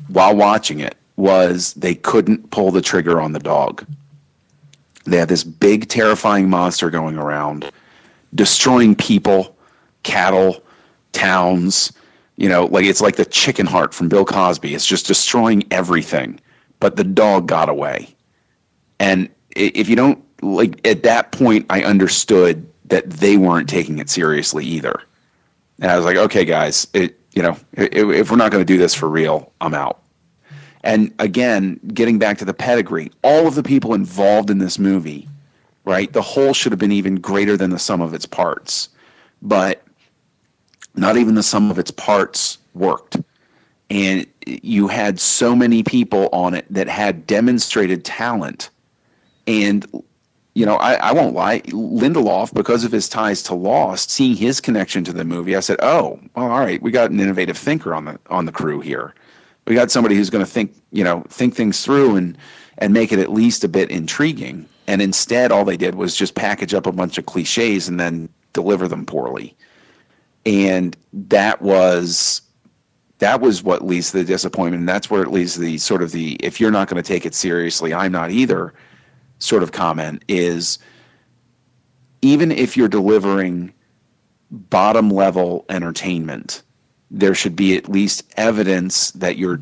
while 0.09 0.35
watching 0.35 0.81
it 0.81 0.97
was 1.17 1.75
they 1.75 1.95
couldn't 1.95 2.51
pull 2.51 2.71
the 2.71 2.83
trigger 2.83 3.21
on 3.21 3.33
the 3.33 3.39
dog. 3.39 3.87
They 5.05 5.19
had 5.19 5.29
this 5.29 5.45
big 5.45 5.89
terrifying 5.89 6.49
monster 6.51 6.91
going 6.91 7.17
around 7.17 7.71
destroying 8.35 8.95
people, 8.95 9.57
cattle, 10.03 10.63
towns, 11.13 11.93
you 12.37 12.49
know, 12.49 12.67
like 12.67 12.85
it's 12.85 13.01
like 13.01 13.17
the 13.17 13.25
chicken 13.25 13.67
heart 13.67 13.93
from 13.93 14.09
Bill 14.09 14.25
Cosby. 14.25 14.75
It's 14.75 14.87
just 14.87 15.07
destroying 15.07 15.65
everything. 15.71 16.41
But 16.81 16.97
the 16.97 17.05
dog 17.05 17.47
got 17.47 17.69
away. 17.69 18.15
And 18.99 19.29
if 19.55 19.89
you 19.89 19.97
don't 19.97 20.23
like 20.43 20.87
at 20.87 21.03
that 21.03 21.33
point 21.33 21.67
I 21.71 21.83
understood 21.83 22.67
that 22.87 23.09
they 23.11 23.37
weren't 23.37 23.69
taking 23.69 23.99
it 23.99 24.11
seriously 24.11 24.65
either. 24.65 25.01
And 25.81 25.91
I 25.91 25.97
was 25.97 26.05
like, 26.05 26.17
okay 26.17 26.45
guys, 26.45 26.87
it 26.95 27.21
you 27.33 27.43
know, 27.43 27.57
if 27.75 28.31
we're 28.31 28.37
not 28.37 28.51
going 28.51 28.65
to 28.65 28.73
do 28.73 28.79
this 28.79 28.95
for 28.95 29.09
real, 29.09 29.53
I'm 29.61 29.75
out. 29.75 30.03
And 30.83 31.13
again, 31.19 31.79
getting 31.95 32.19
back 32.19 32.39
to 32.39 32.45
the 32.45 32.55
pedigree, 32.55 33.11
all 33.23 33.47
of 33.47 33.55
the 33.55 33.63
people 33.63 33.95
involved 33.95 34.51
in 34.51 34.59
this 34.59 34.79
movie, 34.79 35.29
right? 35.85 36.13
The 36.13 36.23
whole 36.23 36.55
should 36.55 36.73
have 36.73 36.79
been 36.79 36.93
even 36.93 37.17
greater 37.17 37.57
than 37.57 37.71
the 37.71 37.79
sum 37.79 38.01
of 38.01 38.15
its 38.15 38.27
parts. 38.27 38.89
But 39.43 39.83
not 40.95 41.17
even 41.17 41.35
the 41.35 41.43
sum 41.43 41.71
of 41.71 41.79
its 41.79 41.91
parts 41.91 42.59
worked. 42.75 43.19
And 43.91 44.27
you 44.47 44.87
had 44.87 45.19
so 45.19 45.55
many 45.55 45.83
people 45.83 46.29
on 46.33 46.55
it 46.55 46.67
that 46.71 46.89
had 46.89 47.27
demonstrated 47.27 48.05
talent. 48.05 48.71
And, 49.47 49.85
you 50.55 50.65
know, 50.65 50.77
I, 50.77 50.95
I 50.95 51.13
won't 51.13 51.35
lie, 51.35 51.61
Lindelof, 51.63 52.55
because 52.55 52.85
of 52.85 52.93
his 52.93 53.09
ties 53.09 53.43
to 53.45 53.55
Lost, 53.55 54.11
seeing 54.11 54.37
his 54.37 54.61
connection 54.61 55.03
to 55.05 55.13
the 55.13 55.25
movie, 55.25 55.57
I 55.57 55.61
said, 55.61 55.79
oh, 55.81 56.21
well, 56.37 56.51
all 56.51 56.61
right, 56.61 56.81
we 56.81 56.91
got 56.91 57.11
an 57.11 57.19
innovative 57.19 57.59
thinker 57.59 57.95
on 57.95 58.05
the 58.05 58.19
on 58.29 58.47
the 58.47 58.53
crew 58.53 58.81
here. 58.81 59.15
We 59.67 59.75
got 59.75 59.91
somebody 59.91 60.15
who's 60.15 60.31
going 60.31 60.45
to 60.45 60.51
think, 60.51 60.75
you 60.93 61.05
know, 61.05 61.25
think 61.29 61.55
things 61.55 61.85
through 61.85 62.17
and 62.17 62.39
and 62.79 62.95
make 62.95 63.13
it 63.13 63.19
at 63.19 63.33
least 63.33 63.65
a 63.65 63.69
bit 63.69 63.91
intriguing. 63.91 64.67
And 64.87 65.03
instead, 65.03 65.53
all 65.53 65.65
they 65.65 65.77
did 65.77 65.97
was 65.97 66.17
just 66.17 66.35
package 66.35 66.75
up 66.75 66.87
a 66.87 66.93
bunch 66.93 67.19
of 67.19 67.27
cliches 67.27 67.89
and 67.89 68.01
then 68.01 68.29
deliver 68.53 68.89
them 68.89 69.05
poorly 69.05 69.55
and 70.47 70.97
that 71.13 71.61
was 71.61 72.43
that 73.21 73.41
was 73.41 73.63
what 73.63 73.85
leads 73.85 74.11
to 74.11 74.19
the 74.19 74.25
disappointment. 74.25 74.81
And 74.81 74.89
that's 74.89 75.09
where 75.09 75.23
it 75.23 75.31
leads 75.31 75.55
to 75.55 75.61
the 75.61 75.79
sort 75.79 76.03
of 76.03 76.11
the 76.11 76.35
if 76.41 76.61
you're 76.61 76.71
not 76.71 76.89
going 76.89 77.03
to 77.03 77.07
take 77.07 77.25
it 77.25 77.35
seriously, 77.35 77.95
I'm 77.95 78.13
not 78.13 78.31
either 78.31 78.75
sort 79.39 79.63
of 79.63 79.73
comment 79.73 80.25
is 80.29 80.79
even 82.23 82.51
if 82.51 82.77
you're 82.77 82.89
delivering 82.89 83.73
bottom 84.51 85.11
level 85.11 85.65
entertainment, 85.69 86.63
there 87.11 87.35
should 87.35 87.57
be 87.57 87.77
at 87.77 87.89
least 87.89 88.25
evidence 88.37 89.13
that 89.13 89.37
you're 89.37 89.61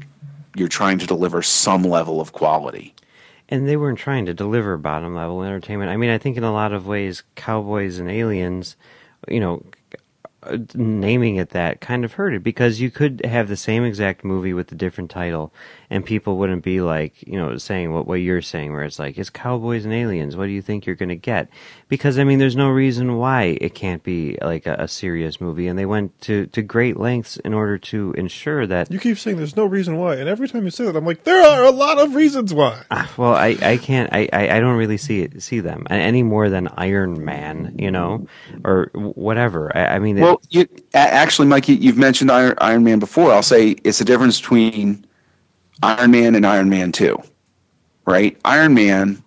you're 0.57 0.68
trying 0.68 0.99
to 0.99 1.07
deliver 1.07 1.42
some 1.42 1.83
level 1.83 2.21
of 2.21 2.33
quality. 2.33 2.94
And 3.49 3.66
they 3.66 3.77
weren't 3.77 3.99
trying 3.99 4.27
to 4.27 4.35
deliver 4.35 4.77
bottom 4.77 5.14
level 5.14 5.42
entertainment. 5.42 5.90
I 5.90 5.97
mean, 5.97 6.11
I 6.11 6.18
think 6.18 6.37
in 6.37 6.44
a 6.44 6.53
lot 6.53 6.73
of 6.73 6.87
ways, 6.87 7.23
Cowboys 7.35 7.99
and 7.99 8.11
Aliens, 8.11 8.77
you 9.27 9.40
know, 9.40 9.64
naming 10.74 11.37
it 11.37 11.51
that 11.51 11.81
kind 11.81 12.05
of 12.05 12.12
hurt 12.12 12.33
it 12.33 12.42
because 12.44 12.81
you 12.81 12.90
could 12.90 13.24
have 13.24 13.48
the 13.48 13.57
same 13.57 13.85
exact 13.85 14.24
movie 14.24 14.53
with 14.53 14.70
a 14.70 14.74
different 14.74 15.11
title 15.11 15.53
and 15.90 16.05
people 16.05 16.37
wouldn't 16.37 16.62
be 16.62 16.81
like 16.81 17.14
you 17.27 17.37
know 17.37 17.57
saying 17.59 17.92
what 17.92 18.07
what 18.07 18.14
you're 18.14 18.40
saying 18.40 18.72
where 18.72 18.85
it's 18.85 18.98
like 18.98 19.18
it's 19.18 19.31
cowboys 19.31 19.85
and 19.85 19.92
aliens. 19.92 20.37
What 20.37 20.46
do 20.46 20.53
you 20.53 20.62
think 20.62 20.87
you're 20.87 20.94
going 20.94 21.09
to 21.09 21.16
get? 21.16 21.48
Because 21.88 22.18
i 22.18 22.24
mean 22.24 22.38
there's 22.38 22.57
no 22.57 22.68
reason 22.68 23.16
why 23.16 23.59
it 23.61 23.74
can't 23.74 24.03
be 24.03 24.38
like 24.40 24.66
a, 24.66 24.74
a, 24.74 24.88
serious 24.88 25.40
movie 25.40 25.66
and 25.66 25.79
they 25.79 25.87
went 25.87 26.18
to 26.20 26.46
to 26.46 26.62
great 26.62 26.96
lengths 26.96 27.37
in 27.38 27.53
order 27.53 27.79
to 27.79 28.12
ensure 28.16 28.66
that 28.66 28.90
you 28.90 28.98
keep 28.98 29.18
saying 29.18 29.37
there's 29.37 29.57
no 29.57 29.64
reason 29.64 29.96
why 29.96 30.14
and 30.16 30.29
every 30.29 30.48
time 30.48 30.64
you 30.64 30.70
say 30.70 30.85
that 30.85 30.96
i'm 30.96 31.05
like 31.05 31.24
there 31.24 31.42
are 31.42 31.64
a 31.64 31.70
lot 31.70 31.98
of 31.98 32.14
reasons 32.14 32.53
why. 32.53 32.83
Uh, 32.90 33.07
well 33.16 33.35
i 33.35 33.57
i 33.62 33.77
can't 33.77 34.12
I, 34.12 34.29
I 34.33 34.57
i 34.57 34.61
don't 34.61 34.77
really 34.77 34.96
see 34.96 35.20
it 35.20 35.42
see 35.42 35.61
them 35.61 35.87
any 35.90 36.22
more 36.22 36.48
than 36.48 36.68
iron 36.77 37.24
man 37.24 37.77
you 37.79 37.90
know 37.90 38.27
or 38.64 38.90
whatever. 38.94 39.77
I, 39.77 39.96
I 39.96 39.98
mean 39.98 40.16
well 40.20 40.28
it, 40.33 40.38
you, 40.51 40.69
actually 40.95 41.47
mike 41.47 41.69
you've 41.69 41.99
mentioned 41.99 42.31
iron, 42.31 42.55
iron 42.59 42.85
man 42.85 42.99
before 42.99 43.33
i'll 43.33 43.43
say 43.43 43.71
it's 43.85 43.99
the 43.99 44.05
difference 44.05 44.41
between 44.41 45.05
Iron 45.83 46.11
Man 46.11 46.35
and 46.35 46.47
Iron 46.47 46.69
Man 46.69 46.93
2, 46.93 47.21
right? 48.07 48.37
Iron 48.45 48.75
Man, 48.75 49.23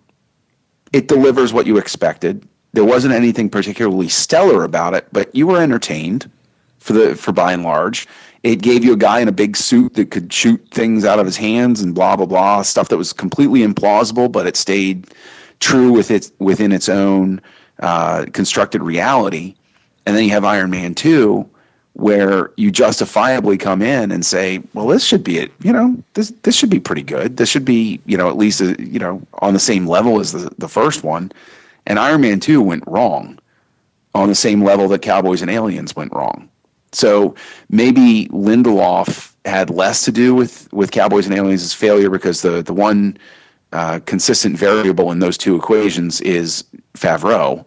it 0.92 1.08
delivers 1.08 1.52
what 1.52 1.66
you 1.66 1.78
expected. 1.78 2.46
There 2.74 2.84
wasn't 2.84 3.14
anything 3.14 3.48
particularly 3.48 4.08
stellar 4.08 4.64
about 4.64 4.94
it, 4.94 5.06
but 5.12 5.34
you 5.34 5.46
were 5.46 5.60
entertained 5.60 6.30
for 6.78 6.92
the 6.92 7.14
for 7.14 7.32
by 7.32 7.52
and 7.52 7.62
large. 7.62 8.06
It 8.42 8.60
gave 8.60 8.84
you 8.84 8.92
a 8.92 8.96
guy 8.96 9.20
in 9.20 9.28
a 9.28 9.32
big 9.32 9.56
suit 9.56 9.94
that 9.94 10.10
could 10.10 10.32
shoot 10.32 10.60
things 10.70 11.04
out 11.04 11.18
of 11.18 11.26
his 11.26 11.36
hands 11.36 11.80
and 11.80 11.94
blah 11.94 12.16
blah 12.16 12.26
blah 12.26 12.62
stuff 12.62 12.88
that 12.88 12.98
was 12.98 13.12
completely 13.12 13.60
implausible, 13.60 14.30
but 14.30 14.46
it 14.46 14.56
stayed 14.56 15.06
true 15.60 15.92
with 15.92 16.10
its 16.10 16.32
within 16.38 16.72
its 16.72 16.88
own 16.88 17.40
uh, 17.78 18.26
constructed 18.32 18.82
reality. 18.82 19.54
And 20.06 20.16
then 20.16 20.24
you 20.24 20.30
have 20.30 20.44
Iron 20.44 20.70
Man 20.70 20.94
two, 20.94 21.48
where 21.94 22.50
you 22.56 22.70
justifiably 22.70 23.58
come 23.58 23.82
in 23.82 24.10
and 24.10 24.24
say, 24.24 24.62
well, 24.74 24.86
this 24.86 25.04
should 25.04 25.22
be 25.22 25.38
it. 25.38 25.52
You 25.62 25.72
know, 25.72 26.02
this 26.14 26.30
this 26.42 26.56
should 26.56 26.70
be 26.70 26.80
pretty 26.80 27.02
good. 27.02 27.36
This 27.36 27.48
should 27.48 27.64
be, 27.64 28.00
you 28.06 28.16
know, 28.16 28.28
at 28.28 28.36
least 28.36 28.60
uh, 28.60 28.74
you 28.78 28.98
know 28.98 29.22
on 29.40 29.52
the 29.52 29.60
same 29.60 29.86
level 29.86 30.20
as 30.20 30.32
the 30.32 30.52
the 30.58 30.68
first 30.68 31.04
one. 31.04 31.32
And 31.86 31.98
Iron 31.98 32.20
Man 32.20 32.40
two 32.40 32.62
went 32.62 32.84
wrong 32.86 33.38
on 34.14 34.28
the 34.28 34.34
same 34.34 34.62
level 34.62 34.88
that 34.88 35.02
Cowboys 35.02 35.42
and 35.42 35.50
Aliens 35.50 35.96
went 35.96 36.12
wrong. 36.12 36.48
So 36.92 37.34
maybe 37.70 38.28
Lindelof 38.28 39.34
had 39.44 39.70
less 39.70 40.04
to 40.04 40.12
do 40.12 40.34
with 40.34 40.72
with 40.72 40.90
Cowboys 40.90 41.26
and 41.26 41.34
Aliens' 41.34 41.74
failure 41.74 42.10
because 42.10 42.42
the 42.42 42.62
the 42.62 42.74
one 42.74 43.16
uh, 43.72 44.00
consistent 44.04 44.56
variable 44.56 45.10
in 45.10 45.18
those 45.20 45.38
two 45.38 45.56
equations 45.56 46.20
is 46.20 46.64
Favreau. 46.94 47.64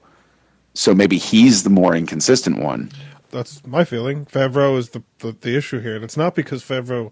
So 0.75 0.93
maybe 0.93 1.17
he's 1.17 1.63
the 1.63 1.69
more 1.69 1.95
inconsistent 1.95 2.59
one 2.59 2.91
that's 3.35 3.65
my 3.65 3.83
feeling. 3.83 4.25
Favreau 4.25 4.77
is 4.77 4.89
the, 4.89 5.03
the, 5.19 5.33
the 5.33 5.57
issue 5.57 5.79
here, 5.79 5.95
and 5.95 6.03
it's 6.03 6.17
not 6.17 6.35
because 6.35 6.63
Favreau 6.63 7.11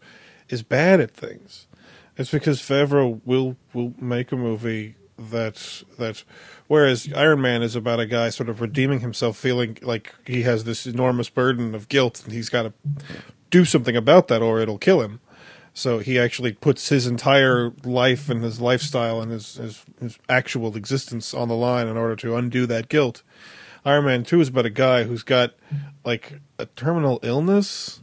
is 0.50 0.64
bad 0.64 1.00
at 1.00 1.12
things. 1.12 1.68
It's 2.18 2.32
because 2.32 2.60
Favreau 2.60 3.22
will 3.26 3.58
will 3.74 3.94
make 4.00 4.32
a 4.32 4.38
movie 4.38 4.96
that 5.18 5.84
that 5.98 6.24
whereas 6.68 7.12
Iron 7.14 7.42
Man 7.42 7.62
is 7.62 7.76
about 7.76 8.00
a 8.00 8.06
guy 8.06 8.30
sort 8.30 8.50
of 8.50 8.62
redeeming 8.62 9.02
himself, 9.02 9.38
feeling 9.38 9.78
like 9.82 10.16
he 10.26 10.44
has 10.44 10.64
this 10.64 10.86
enormous 10.86 11.30
burden 11.30 11.76
of 11.76 11.90
guilt, 11.90 12.24
and 12.24 12.34
he's 12.34 12.50
got 12.50 12.64
to 12.64 12.74
do 13.50 13.66
something 13.66 13.96
about 13.96 14.28
that, 14.30 14.42
or 14.42 14.60
it'll 14.60 14.78
kill 14.78 15.02
him. 15.02 15.20
So 15.74 16.00
he 16.00 16.20
actually 16.20 16.54
puts 16.54 16.90
his 16.90 17.08
entire 17.08 17.72
life 17.84 18.30
and 18.30 18.44
his 18.44 18.62
lifestyle 18.62 19.22
and 19.22 19.32
his, 19.32 19.56
his, 19.56 19.86
his 20.00 20.20
actual 20.30 20.78
existence 20.78 21.34
on 21.34 21.48
the 21.48 21.56
line 21.56 21.88
in 21.88 21.98
order 21.98 22.16
to 22.18 22.36
undo 22.36 22.68
that 22.68 22.90
guilt. 22.90 23.24
Iron 23.84 24.06
Man 24.06 24.24
Two 24.24 24.40
is 24.40 24.50
about 24.50 24.66
a 24.66 24.70
guy 24.70 25.04
who's 25.04 25.24
got 25.24 25.56
like 26.06 26.40
a 26.58 26.68
terminal 26.68 27.20
illness 27.24 28.02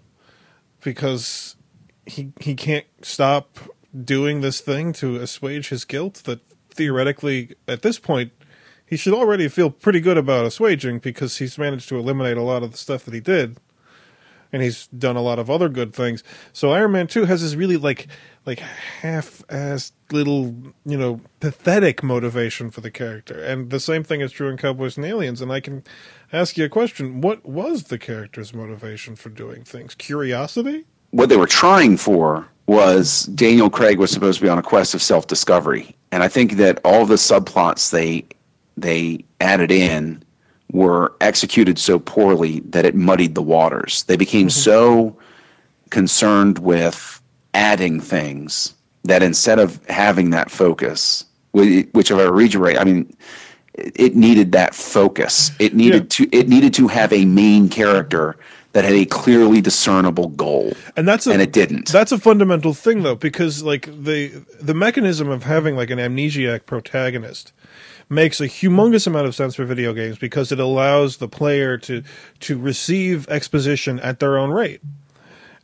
because 0.83 1.56
he 2.04 2.33
he 2.40 2.54
can't 2.54 2.87
stop 3.02 3.59
doing 4.04 4.40
this 4.40 4.61
thing 4.61 4.92
to 4.94 5.16
assuage 5.16 5.68
his 5.68 5.85
guilt 5.85 6.22
that 6.24 6.40
theoretically 6.70 7.54
at 7.66 7.83
this 7.83 7.98
point 7.98 8.33
he 8.85 8.96
should 8.96 9.14
already 9.14 9.48
feel 9.48 9.70
pretty 9.70 10.00
good 10.00 10.18
about 10.18 10.44
assuaging 10.44 11.00
because 11.00 11.38
he's 11.38 11.59
managed 11.59 11.88
to 11.88 11.98
eliminate 11.98 12.37
a 12.37 12.42
lot 12.42 12.62
of 12.62 12.72
the 12.72 12.78
stuff 12.78 13.04
that 13.04 13.14
he 13.14 13.20
did 13.20 13.56
and 14.52 14.62
he's 14.62 14.86
done 14.88 15.16
a 15.16 15.22
lot 15.22 15.38
of 15.38 15.50
other 15.50 15.68
good 15.68 15.94
things. 15.94 16.22
So 16.52 16.72
Iron 16.72 16.92
Man 16.92 17.06
2 17.06 17.24
has 17.24 17.42
this 17.42 17.54
really 17.54 17.76
like 17.76 18.08
like 18.46 18.58
half-assed 18.58 19.92
little, 20.12 20.54
you 20.86 20.96
know, 20.96 21.20
pathetic 21.40 22.02
motivation 22.02 22.70
for 22.70 22.80
the 22.80 22.90
character. 22.90 23.42
And 23.42 23.70
the 23.70 23.80
same 23.80 24.02
thing 24.02 24.22
is 24.22 24.32
true 24.32 24.48
in 24.48 24.56
Cowboys 24.56 24.96
and 24.96 25.04
Aliens. 25.04 25.42
And 25.42 25.52
I 25.52 25.60
can 25.60 25.84
ask 26.32 26.56
you 26.56 26.64
a 26.64 26.68
question. 26.68 27.20
What 27.20 27.44
was 27.44 27.84
the 27.84 27.98
character's 27.98 28.54
motivation 28.54 29.14
for 29.14 29.28
doing 29.28 29.62
things? 29.62 29.94
Curiosity? 29.94 30.86
What 31.10 31.28
they 31.28 31.36
were 31.36 31.46
trying 31.46 31.96
for 31.96 32.48
was 32.66 33.26
Daniel 33.26 33.68
Craig 33.68 33.98
was 33.98 34.10
supposed 34.10 34.38
to 34.38 34.44
be 34.44 34.48
on 34.48 34.58
a 34.58 34.62
quest 34.62 34.94
of 34.94 35.02
self-discovery. 35.02 35.94
And 36.12 36.22
I 36.22 36.28
think 36.28 36.52
that 36.52 36.80
all 36.84 37.04
the 37.04 37.16
subplots 37.16 37.90
they 37.90 38.24
they 38.76 39.24
added 39.40 39.70
in 39.70 40.22
were 40.72 41.12
executed 41.20 41.78
so 41.78 41.98
poorly 41.98 42.61
that 42.61 42.85
it 42.85 42.94
muddied 42.94 43.35
the 43.35 43.42
waters. 43.42 44.04
They 44.04 44.16
became 44.16 44.48
mm-hmm. 44.48 44.61
so 44.61 45.16
concerned 45.90 46.59
with 46.59 47.20
adding 47.54 48.00
things 48.00 48.74
that 49.04 49.22
instead 49.22 49.59
of 49.59 49.85
having 49.87 50.30
that 50.30 50.50
focus, 50.50 51.24
which 51.52 52.11
if 52.11 52.18
I 52.18 52.24
read 52.24 52.54
you 52.54 52.61
right, 52.61 52.78
I 52.78 52.85
mean, 52.85 53.16
it 53.74 54.14
needed 54.14 54.52
that 54.52 54.74
focus. 54.74 55.50
It 55.59 55.74
needed 55.74 56.02
yeah. 56.02 56.26
to 56.26 56.37
it 56.37 56.48
needed 56.48 56.74
to 56.74 56.88
have 56.88 57.12
a 57.12 57.24
main 57.24 57.68
character 57.68 58.37
that 58.72 58.85
had 58.85 58.92
a 58.92 59.04
clearly 59.04 59.61
discernible 59.61 60.28
goal, 60.28 60.72
and 60.96 61.09
that's 61.09 61.26
a, 61.26 61.33
and 61.33 61.42
it 61.42 61.52
didn't. 61.52 61.88
That's 61.88 62.12
a 62.12 62.18
fundamental 62.18 62.74
thing, 62.74 63.02
though, 63.02 63.16
because 63.16 63.62
like 63.62 63.87
the 63.87 64.28
the 64.61 64.74
mechanism 64.74 65.28
of 65.28 65.44
having 65.44 65.76
like 65.76 65.90
an 65.90 65.98
amnesiac 65.98 66.66
protagonist 66.66 67.52
makes 68.10 68.40
a 68.40 68.48
humongous 68.48 69.06
amount 69.06 69.26
of 69.26 69.34
sense 69.34 69.54
for 69.54 69.64
video 69.64 69.94
games 69.94 70.18
because 70.18 70.52
it 70.52 70.58
allows 70.58 71.16
the 71.16 71.28
player 71.28 71.78
to 71.78 72.02
to 72.40 72.58
receive 72.58 73.28
exposition 73.28 73.98
at 74.00 74.18
their 74.18 74.36
own 74.36 74.50
rate. 74.50 74.82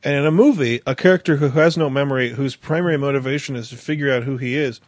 And 0.04 0.14
in 0.14 0.24
a 0.24 0.30
movie, 0.30 0.80
a 0.86 0.94
character 0.94 1.36
who 1.36 1.48
has 1.48 1.76
no 1.76 1.90
memory, 1.90 2.30
whose 2.30 2.54
primary 2.54 2.96
motivation 2.96 3.56
is 3.56 3.70
to 3.70 3.76
figure 3.76 4.12
out 4.12 4.22
who 4.22 4.36
he 4.36 4.54
is, 4.54 4.80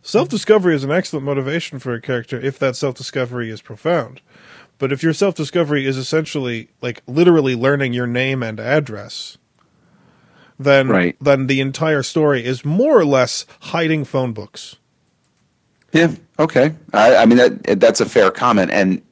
self 0.00 0.28
discovery 0.28 0.74
is 0.74 0.84
an 0.84 0.92
excellent 0.92 1.26
motivation 1.26 1.80
for 1.80 1.92
a 1.92 2.00
character 2.00 2.40
if 2.40 2.58
that 2.60 2.76
self 2.76 2.94
discovery 2.94 3.50
is 3.50 3.60
profound. 3.60 4.20
But 4.78 4.92
if 4.92 5.02
your 5.02 5.12
self 5.12 5.34
discovery 5.34 5.86
is 5.86 5.96
essentially 5.96 6.70
like 6.80 7.02
literally 7.06 7.56
learning 7.56 7.92
your 7.92 8.06
name 8.06 8.42
and 8.42 8.60
address, 8.60 9.36
then 10.58 10.88
right. 10.88 11.16
then 11.20 11.48
the 11.48 11.60
entire 11.60 12.02
story 12.02 12.44
is 12.44 12.64
more 12.64 12.98
or 12.98 13.04
less 13.04 13.46
hiding 13.60 14.04
phone 14.04 14.32
books. 14.32 14.76
Yeah. 15.92 16.12
Okay. 16.38 16.74
I, 16.92 17.16
I 17.16 17.26
mean 17.26 17.38
that 17.38 17.80
that's 17.80 18.00
a 18.00 18.06
fair 18.06 18.30
comment, 18.30 18.70
and 18.70 19.02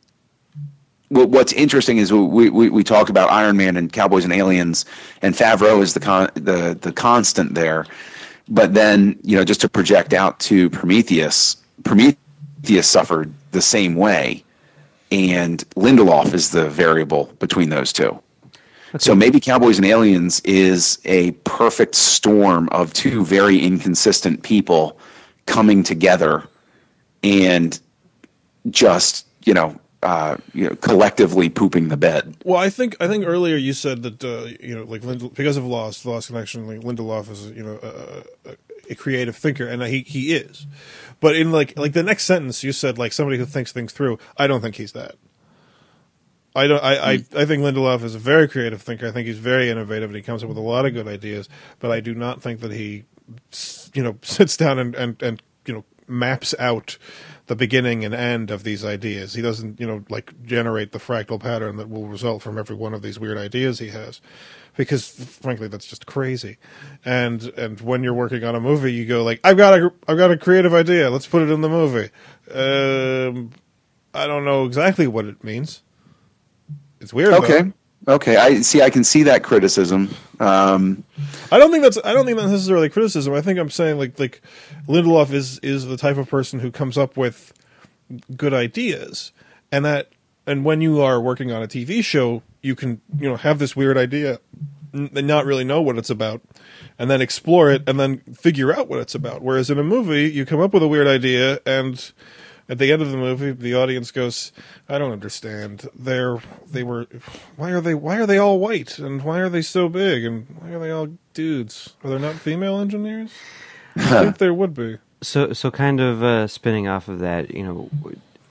what's 1.09 1.53
interesting 1.53 1.99
is 1.99 2.12
we, 2.12 2.51
we, 2.51 2.69
we 2.69 2.85
talked 2.85 3.11
about 3.11 3.31
Iron 3.31 3.57
Man 3.57 3.77
and 3.77 3.93
Cowboys 3.93 4.25
and 4.25 4.33
Aliens, 4.33 4.85
and 5.23 5.35
Favreau 5.35 5.83
is 5.83 5.95
the 5.95 6.01
con, 6.01 6.31
the 6.35 6.77
the 6.81 6.93
constant 6.93 7.55
there. 7.55 7.87
But 8.49 8.75
then 8.75 9.19
you 9.23 9.37
know 9.37 9.45
just 9.45 9.61
to 9.62 9.69
project 9.69 10.12
out 10.12 10.41
to 10.41 10.71
Prometheus, 10.71 11.57
Prometheus 11.85 12.88
suffered 12.88 13.33
the 13.53 13.62
same 13.62 13.95
way, 13.95 14.45
and 15.11 15.69
Lindelof 15.71 16.33
is 16.35 16.51
the 16.51 16.69
variable 16.69 17.25
between 17.38 17.71
those 17.71 17.93
two. 17.93 18.21
Okay. 18.91 18.99
So 18.99 19.14
maybe 19.14 19.38
Cowboys 19.38 19.77
and 19.77 19.87
Aliens 19.87 20.41
is 20.41 20.99
a 21.05 21.33
perfect 21.45 21.95
storm 21.95 22.71
of 22.71 22.95
two 22.95 23.23
very 23.23 23.59
inconsistent 23.59 24.43
people 24.43 24.99
coming 25.45 25.83
together 25.83 26.49
and 27.22 27.81
just 28.70 29.26
you 29.44 29.54
know 29.54 29.78
uh, 30.02 30.37
you 30.54 30.68
know, 30.68 30.76
collectively 30.76 31.48
pooping 31.48 31.88
the 31.88 31.96
bed. 31.96 32.37
Well, 32.44 32.59
I 32.59 32.70
think 32.70 32.96
I 33.00 33.09
think 33.09 33.26
earlier 33.26 33.57
you 33.57 33.72
said 33.72 34.02
that 34.04 34.24
uh, 34.24 34.57
you 34.64 34.74
know, 34.74 34.85
like 34.85 35.02
Lind- 35.02 35.35
because 35.35 35.57
of 35.57 35.64
Lost, 35.64 36.07
Lost 36.07 36.28
Connection, 36.28 36.66
like 36.66 36.81
Lindelof 36.81 37.31
is 37.31 37.50
you 37.50 37.64
know 37.64 37.81
a, 37.83 38.52
a, 38.90 38.94
creative 38.94 39.37
thinker, 39.37 39.66
and 39.66 39.83
he 39.83 40.00
he 40.00 40.35
is. 40.35 40.66
But 41.20 41.35
in 41.35 41.50
like 41.50 41.76
like 41.76 41.94
the 41.94 42.02
next 42.02 42.24
sentence, 42.26 42.62
you 42.62 42.72
said 42.72 42.96
like 42.96 43.12
somebody 43.12 43.38
who 43.38 43.44
thinks 43.44 43.72
things 43.72 43.92
through. 43.92 44.18
I 44.37 44.46
don't 44.46 44.61
think 44.61 44.76
he's 44.76 44.92
that. 44.92 45.16
I 46.54 46.66
don't. 46.66 46.83
I, 46.83 46.96
I, 46.96 47.12
I 47.12 47.44
think 47.44 47.62
Lindelof 47.62 48.02
is 48.04 48.14
a 48.14 48.20
very 48.20 48.48
creative 48.48 48.81
thinker. 48.81 49.09
I 49.09 49.11
think 49.11 49.26
he's 49.26 49.38
very 49.38 49.68
innovative, 49.68 50.11
and 50.11 50.16
he 50.16 50.22
comes 50.22 50.42
up 50.42 50.48
with 50.48 50.59
a 50.59 50.62
lot 50.62 50.87
of 50.87 50.94
good 50.94 51.09
ideas. 51.09 51.48
But 51.81 51.90
I 51.90 52.00
do 52.00 52.14
not 52.14 52.40
think 52.40 52.61
that 52.61 52.72
he, 52.72 53.04
you 53.94 54.02
know, 54.02 54.16
sits 54.22 54.57
down 54.57 54.78
and 54.78 54.94
and, 54.94 55.22
and 55.22 55.42
you 55.66 55.74
know 55.74 55.85
maps 56.09 56.55
out 56.59 56.99
the 57.47 57.57
beginning 57.57 58.05
and 58.05 58.14
end 58.14 58.51
of 58.51 58.62
these 58.62 58.85
ideas. 58.85 59.35
He 59.35 59.42
doesn't, 59.42 59.81
you 59.81 59.87
know, 59.87 60.05
like 60.09 60.44
generate 60.44 60.92
the 60.92 60.99
fractal 60.99 61.40
pattern 61.40 61.77
that 61.77 61.88
will 61.88 62.07
result 62.07 62.42
from 62.42 62.59
every 62.59 62.77
one 62.77 62.94
of 62.94 63.03
these 63.03 63.18
weird 63.18 63.38
ideas 63.38 63.79
he 63.79 63.88
has. 63.88 64.21
Because 64.77 65.09
frankly, 65.09 65.66
that's 65.66 65.87
just 65.87 66.07
crazy. 66.07 66.59
And 67.05 67.42
and 67.57 67.81
when 67.81 68.03
you're 68.03 68.14
working 68.14 68.44
on 68.44 68.55
a 68.55 68.61
movie, 68.61 68.92
you 68.92 69.07
go 69.07 69.25
like, 69.25 69.40
I've 69.42 69.57
got 69.57 69.79
a 69.79 69.92
I've 70.07 70.18
got 70.18 70.31
a 70.31 70.37
creative 70.37 70.75
idea. 70.75 71.11
Let's 71.11 71.27
put 71.27 71.42
it 71.42 71.51
in 71.51 71.62
the 71.62 71.68
movie. 71.68 72.11
Um, 72.53 73.51
I 74.14 74.27
don't 74.27 74.44
know 74.44 74.64
exactly 74.66 75.07
what 75.07 75.25
it 75.25 75.42
means. 75.42 75.83
It's 77.01 77.12
weird. 77.12 77.33
though. 77.42 77.73
Okay. 78.06 78.37
I 78.37 78.61
see. 78.61 78.80
I 78.82 78.90
can 78.90 79.04
see 79.04 79.24
that 79.24 79.42
criticism. 79.42 80.14
Um, 80.40 81.04
I 81.50 81.58
don't 81.58 81.70
think 81.70 81.82
that's 81.82 81.98
I 82.04 82.12
don't 82.12 82.24
think 82.24 82.38
that's 82.38 82.50
necessarily 82.50 82.88
criticism. 82.88 83.34
I 83.34 83.40
think 83.40 83.58
I'm 83.58 83.70
saying 83.70 83.98
like 83.98 84.18
like 84.18 84.40
Lindelof 84.87 85.32
is 85.32 85.58
is 85.61 85.87
the 85.87 85.96
type 85.96 86.16
of 86.16 86.28
person 86.28 86.61
who 86.61 86.70
comes 86.70 86.96
up 86.96 87.16
with 87.16 87.52
good 88.37 88.54
ideas, 88.54 89.32
and 89.72 89.84
that 89.84 90.11
and 90.46 90.64
when 90.64 90.80
you 90.80 91.00
are 91.00 91.20
working 91.20 91.50
on 91.52 91.62
a 91.62 91.68
TV 91.68 92.02
show, 92.04 92.42
you 92.62 92.74
can 92.74 93.00
you 93.18 93.28
know 93.28 93.37
have 93.37 93.58
this 93.58 93.74
weird 93.74 93.98
idea 93.98 94.40
and 94.92 95.26
not 95.26 95.44
really 95.44 95.64
know 95.64 95.82
what 95.82 95.98
it's 95.98 96.11
about, 96.11 96.40
and 96.98 97.11
then 97.11 97.20
explore 97.20 97.70
it 97.70 97.87
and 97.88 97.98
then 97.98 98.20
figure 98.34 98.72
out 98.72 98.88
what 98.88 99.00
it's 99.00 99.14
about. 99.14 99.42
Whereas 99.42 99.70
in 99.70 99.78
a 99.78 99.84
movie, 99.84 100.30
you 100.30 100.46
come 100.46 100.61
up 100.61 100.72
with 100.72 100.82
a 100.82 100.88
weird 100.88 101.06
idea 101.06 101.61
and. 101.66 102.12
At 102.70 102.78
the 102.78 102.92
end 102.92 103.00
of 103.00 103.11
the 103.11 103.16
movie, 103.16 103.52
the 103.52 103.74
audience 103.74 104.11
goes, 104.11 104.52
"I 104.88 104.98
don't 104.98 105.12
understand. 105.12 105.88
They're 105.98 106.38
they 106.70 106.83
were, 106.83 107.07
why 107.57 107.70
are 107.70 107.81
they 107.81 107.94
why 107.94 108.18
are 108.18 108.26
they 108.26 108.38
all 108.38 108.59
white 108.59 108.98
and 108.98 109.22
why 109.22 109.38
are 109.38 109.48
they 109.48 109.62
so 109.62 109.88
big 109.88 110.24
and 110.24 110.46
why 110.59 110.70
are 110.70 110.78
they 110.78 110.90
all 110.90 111.09
dudes? 111.33 111.94
Are 112.04 112.11
there 112.11 112.18
not 112.18 112.35
female 112.35 112.78
engineers? 112.78 113.33
I 113.96 114.24
think 114.24 114.38
there 114.38 114.54
would 114.54 114.74
be." 114.74 114.98
So, 115.20 115.52
so 115.52 115.70
kind 115.70 116.00
of 116.00 116.22
uh, 116.22 116.46
spinning 116.46 116.87
off 116.87 117.09
of 117.09 117.18
that, 117.20 117.50
you 117.50 117.64
know, 117.64 117.90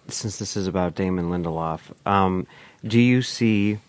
since 0.10 0.38
this 0.38 0.58
is 0.58 0.68
about 0.68 0.96
Damon 0.96 1.30
Lindelof, 1.30 1.80
um, 2.06 2.46
do 2.84 3.00
you 3.00 3.22
see 3.22 3.80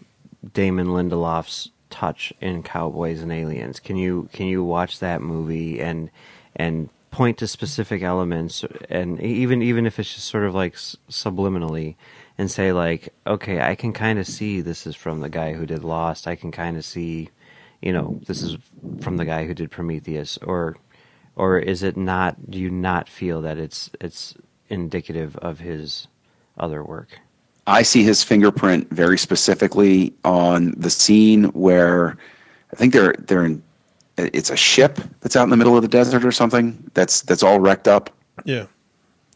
Damon 0.52 0.88
Lindelof's 0.88 1.70
touch 1.90 2.32
in 2.40 2.62
Cowboys 2.62 3.22
and 3.22 3.32
Aliens? 3.32 3.80
Can 3.80 3.96
you 3.96 4.28
can 4.32 4.46
you 4.46 4.62
watch 4.62 5.00
that 5.00 5.22
movie 5.22 5.80
and 5.80 6.10
and 6.54 6.88
point 7.10 7.38
to 7.38 7.46
specific 7.46 8.02
elements, 8.02 8.64
and 8.88 9.20
even 9.20 9.62
even 9.62 9.86
if 9.86 9.98
it's 9.98 10.14
just 10.14 10.28
sort 10.28 10.44
of 10.44 10.54
like 10.54 10.74
subliminally, 10.74 11.96
and 12.36 12.50
say 12.50 12.72
like, 12.72 13.12
okay, 13.26 13.60
I 13.60 13.74
can 13.74 13.92
kind 13.92 14.18
of 14.18 14.26
see 14.26 14.60
this 14.60 14.86
is 14.86 14.94
from 14.94 15.20
the 15.20 15.28
guy 15.28 15.54
who 15.54 15.66
did 15.66 15.84
Lost. 15.84 16.26
I 16.26 16.36
can 16.36 16.52
kind 16.52 16.76
of 16.76 16.84
see, 16.84 17.30
you 17.82 17.92
know, 17.92 18.20
this 18.26 18.42
is 18.42 18.56
from 19.00 19.16
the 19.16 19.24
guy 19.24 19.46
who 19.46 19.54
did 19.54 19.70
Prometheus, 19.70 20.38
or 20.38 20.76
or 21.34 21.58
is 21.58 21.82
it 21.82 21.96
not? 21.96 22.50
Do 22.50 22.58
you 22.58 22.70
not 22.70 23.08
feel 23.08 23.42
that 23.42 23.58
it's 23.58 23.90
it's 24.00 24.34
indicative 24.68 25.36
of 25.36 25.60
his 25.60 26.08
other 26.58 26.82
work? 26.84 27.20
I 27.66 27.82
see 27.82 28.02
his 28.02 28.22
fingerprint 28.22 28.90
very 28.90 29.18
specifically 29.18 30.14
on 30.24 30.72
the 30.76 30.90
scene 30.90 31.44
where 31.44 32.16
I 32.72 32.76
think 32.76 32.92
they're 32.92 33.14
they're 33.18 33.44
in. 33.44 33.62
It's 34.18 34.50
a 34.50 34.56
ship 34.56 34.98
that's 35.20 35.36
out 35.36 35.44
in 35.44 35.50
the 35.50 35.56
middle 35.56 35.76
of 35.76 35.82
the 35.82 35.88
desert 35.88 36.24
or 36.24 36.32
something. 36.32 36.90
That's 36.94 37.22
that's 37.22 37.42
all 37.42 37.60
wrecked 37.60 37.88
up, 37.88 38.10
Yeah, 38.44 38.66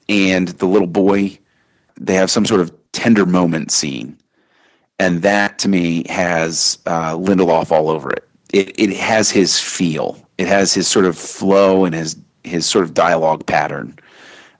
and 0.09 0.49
the 0.49 0.67
little 0.67 0.89
boy. 0.89 1.39
They 2.01 2.15
have 2.15 2.31
some 2.31 2.47
sort 2.47 2.61
of 2.61 2.73
tender 2.93 3.27
moment 3.27 3.71
scene, 3.71 4.17
and 4.99 5.23
that 5.23 5.59
to 5.61 5.69
me 5.69 6.05
has 6.09 6.79
uh, 6.87 7.15
Lindelof 7.17 7.71
all 7.71 7.91
over 7.91 8.11
it. 8.11 8.29
It 8.53 8.79
it 8.79 8.97
has 8.97 9.31
his 9.31 9.59
feel. 9.59 10.19
It 10.39 10.49
has 10.49 10.75
his 10.75 10.89
sort 10.89 11.05
of 11.05 11.17
flow 11.17 11.85
and 11.85 11.95
his 11.95 12.17
his 12.45 12.67
sort 12.67 12.85
of 12.85 12.95
dialogue 12.95 13.47
pattern. 13.47 13.99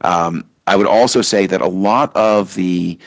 Um, 0.03 0.45
I 0.67 0.77
would 0.77 0.87
also 0.87 1.23
say 1.23 1.47
that 1.47 1.61
a 1.61 1.69
lot 1.69 2.15
of 2.17 2.55
the 2.55 2.99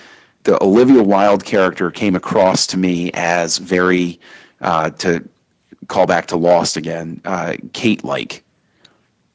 the 0.43 0.61
Olivia 0.63 1.03
Wilde 1.03 1.45
character 1.45 1.91
came 1.91 2.15
across 2.15 2.67
to 2.67 2.77
me 2.77 3.11
as 3.13 3.57
very 3.57 4.19
uh, 4.61 4.89
to 4.91 5.27
call 5.87 6.05
back 6.05 6.27
to 6.27 6.37
Lost 6.37 6.77
again, 6.77 7.21
uh, 7.25 7.55
Kate 7.73 8.03
like 8.03 8.43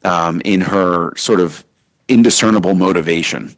um, 0.05 0.41
in 0.45 0.61
her 0.61 1.15
sort 1.17 1.41
of 1.41 1.65
indiscernible 2.09 2.75
motivation 2.75 3.55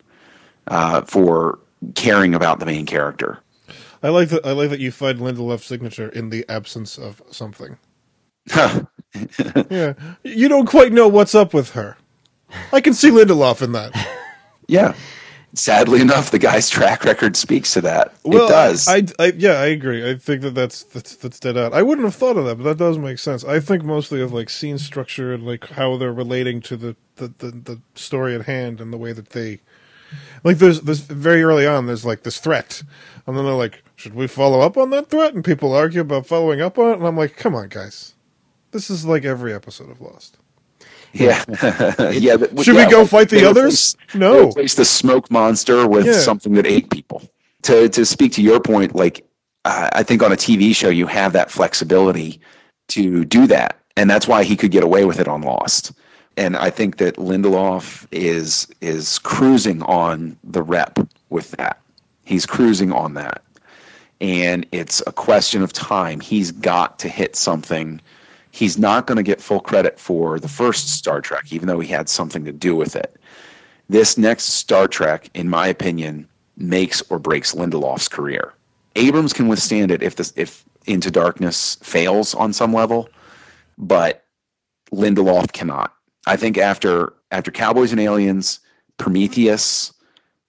uh, 0.68 1.02
for 1.02 1.58
caring 1.94 2.34
about 2.34 2.60
the 2.60 2.66
main 2.66 2.86
character. 2.86 3.38
I 4.02 4.08
like 4.08 4.28
that. 4.30 4.44
I 4.44 4.52
like 4.52 4.70
that 4.70 4.80
you 4.80 4.90
find 4.90 5.20
Lindelof's 5.20 5.64
signature 5.64 6.08
in 6.08 6.30
the 6.30 6.44
absence 6.48 6.98
of 6.98 7.22
something. 7.30 7.78
Yeah, 9.70 9.92
you 10.22 10.48
don't 10.48 10.66
quite 10.66 10.92
know 10.92 11.06
what's 11.06 11.34
up 11.34 11.52
with 11.52 11.70
her. 11.72 11.98
I 12.72 12.80
can 12.80 12.94
see 12.94 13.10
Lindelof 13.10 13.60
in 13.60 13.72
that. 13.72 13.92
yeah. 14.68 14.94
Sadly 15.54 16.00
enough, 16.00 16.30
the 16.30 16.38
guy's 16.38 16.70
track 16.70 17.04
record 17.04 17.36
speaks 17.36 17.74
to 17.74 17.82
that. 17.82 18.14
Well, 18.24 18.46
it 18.46 18.48
does. 18.48 18.88
I, 18.88 19.04
I, 19.18 19.32
yeah, 19.36 19.60
I 19.60 19.66
agree. 19.66 20.08
I 20.08 20.14
think 20.14 20.40
that 20.42 20.54
that's 20.54 20.82
that's 20.84 21.14
that's 21.16 21.38
dead 21.38 21.58
out. 21.58 21.74
I 21.74 21.82
wouldn't 21.82 22.06
have 22.06 22.14
thought 22.14 22.38
of 22.38 22.46
that, 22.46 22.56
but 22.56 22.64
that 22.64 22.78
does 22.78 22.96
make 22.96 23.18
sense. 23.18 23.44
I 23.44 23.60
think 23.60 23.84
mostly 23.84 24.22
of 24.22 24.32
like 24.32 24.48
scene 24.48 24.78
structure 24.78 25.34
and 25.34 25.44
like 25.44 25.68
how 25.70 25.98
they're 25.98 26.12
relating 26.12 26.62
to 26.62 26.76
the 26.78 26.96
the, 27.16 27.28
the, 27.38 27.50
the 27.50 27.80
story 27.94 28.34
at 28.34 28.46
hand 28.46 28.80
and 28.80 28.94
the 28.94 28.96
way 28.96 29.12
that 29.12 29.30
they 29.30 29.60
like. 30.42 30.56
There's 30.56 30.80
there's 30.80 31.00
very 31.00 31.42
early 31.42 31.66
on. 31.66 31.86
There's 31.86 32.06
like 32.06 32.22
this 32.22 32.38
threat, 32.38 32.82
and 33.26 33.36
then 33.36 33.44
they're 33.44 33.52
like, 33.52 33.84
"Should 33.94 34.14
we 34.14 34.28
follow 34.28 34.60
up 34.60 34.78
on 34.78 34.88
that 34.90 35.10
threat?" 35.10 35.34
And 35.34 35.44
people 35.44 35.74
argue 35.74 36.00
about 36.00 36.26
following 36.26 36.62
up 36.62 36.78
on 36.78 36.92
it, 36.92 36.98
and 36.98 37.06
I'm 37.06 37.16
like, 37.18 37.36
"Come 37.36 37.54
on, 37.54 37.68
guys, 37.68 38.14
this 38.70 38.88
is 38.88 39.04
like 39.04 39.26
every 39.26 39.52
episode 39.52 39.90
of 39.90 40.00
Lost." 40.00 40.38
Yeah, 41.12 41.44
yeah. 42.12 42.36
but- 42.38 42.64
Should 42.64 42.74
yeah, 42.76 42.86
we 42.86 42.90
go 42.90 43.00
like, 43.00 43.10
fight 43.10 43.28
the 43.30 43.44
others? 43.44 43.96
replaced- 43.96 44.12
they 44.12 44.18
No. 44.18 44.48
Replace 44.48 44.74
the 44.74 44.84
smoke 44.84 45.30
monster 45.30 45.86
with 45.88 46.06
Yeah. 46.06 46.14
something 46.14 46.54
that 46.54 46.66
ate 46.66 46.90
people. 46.90 47.22
To 47.64 47.88
to 47.88 48.04
speak 48.04 48.32
to 48.32 48.42
your 48.42 48.58
point, 48.60 48.94
like 48.94 49.24
uh, 49.64 49.90
I 49.92 50.02
think 50.02 50.22
on 50.22 50.32
a 50.32 50.36
TV 50.36 50.74
show 50.74 50.88
you 50.88 51.06
have 51.06 51.32
that 51.34 51.50
flexibility 51.50 52.40
to 52.88 53.24
do 53.24 53.46
that, 53.46 53.78
and 53.96 54.10
that's 54.10 54.26
why 54.26 54.42
he 54.42 54.56
could 54.56 54.72
get 54.72 54.82
away 54.82 55.04
with 55.04 55.20
it 55.20 55.28
on 55.28 55.42
Lost. 55.42 55.92
And 56.36 56.56
I 56.56 56.70
think 56.70 56.96
that 56.96 57.16
Lindelof 57.16 58.06
is 58.10 58.66
is 58.80 59.18
cruising 59.20 59.82
on 59.84 60.36
the 60.42 60.62
rep 60.62 60.98
with 61.30 61.52
that. 61.52 61.78
He's 62.24 62.46
cruising 62.46 62.90
on 62.92 63.14
that, 63.14 63.42
and 64.20 64.66
it's 64.72 65.02
a 65.06 65.12
question 65.12 65.62
of 65.62 65.72
time. 65.72 66.20
He's 66.20 66.50
got 66.52 66.98
to 67.00 67.08
hit 67.08 67.36
something. 67.36 68.00
He's 68.52 68.78
not 68.78 69.06
going 69.06 69.16
to 69.16 69.22
get 69.22 69.40
full 69.40 69.60
credit 69.60 69.98
for 69.98 70.38
the 70.38 70.48
first 70.48 70.90
Star 70.90 71.22
Trek, 71.22 71.50
even 71.50 71.66
though 71.66 71.80
he 71.80 71.88
had 71.88 72.08
something 72.08 72.44
to 72.44 72.52
do 72.52 72.76
with 72.76 72.94
it. 72.94 73.16
This 73.88 74.18
next 74.18 74.44
Star 74.44 74.86
Trek, 74.86 75.30
in 75.34 75.48
my 75.48 75.66
opinion, 75.66 76.28
makes 76.56 77.02
or 77.10 77.18
breaks 77.18 77.54
Lindelof's 77.54 78.08
career. 78.08 78.52
Abrams 78.94 79.32
can 79.32 79.48
withstand 79.48 79.90
it 79.90 80.02
if 80.02 80.16
this 80.16 80.34
if 80.36 80.64
Into 80.86 81.10
Darkness 81.10 81.76
fails 81.76 82.34
on 82.34 82.52
some 82.52 82.74
level, 82.74 83.08
but 83.78 84.26
Lindelof 84.92 85.52
cannot. 85.52 85.94
I 86.26 86.36
think 86.36 86.58
after 86.58 87.14
after 87.30 87.50
Cowboys 87.50 87.90
and 87.90 88.00
Aliens, 88.00 88.60
Prometheus, 88.98 89.94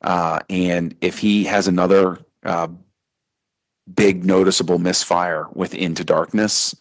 uh, 0.01 0.39
and 0.49 0.93
if 0.99 1.17
he 1.19 1.45
has 1.45 1.69
another 1.69 2.19
uh, 2.43 2.67
big 3.95 4.25
noticeable 4.25 4.77
misfire 4.77 5.47
with 5.53 5.73
Into 5.73 6.03
Darkness, 6.03 6.75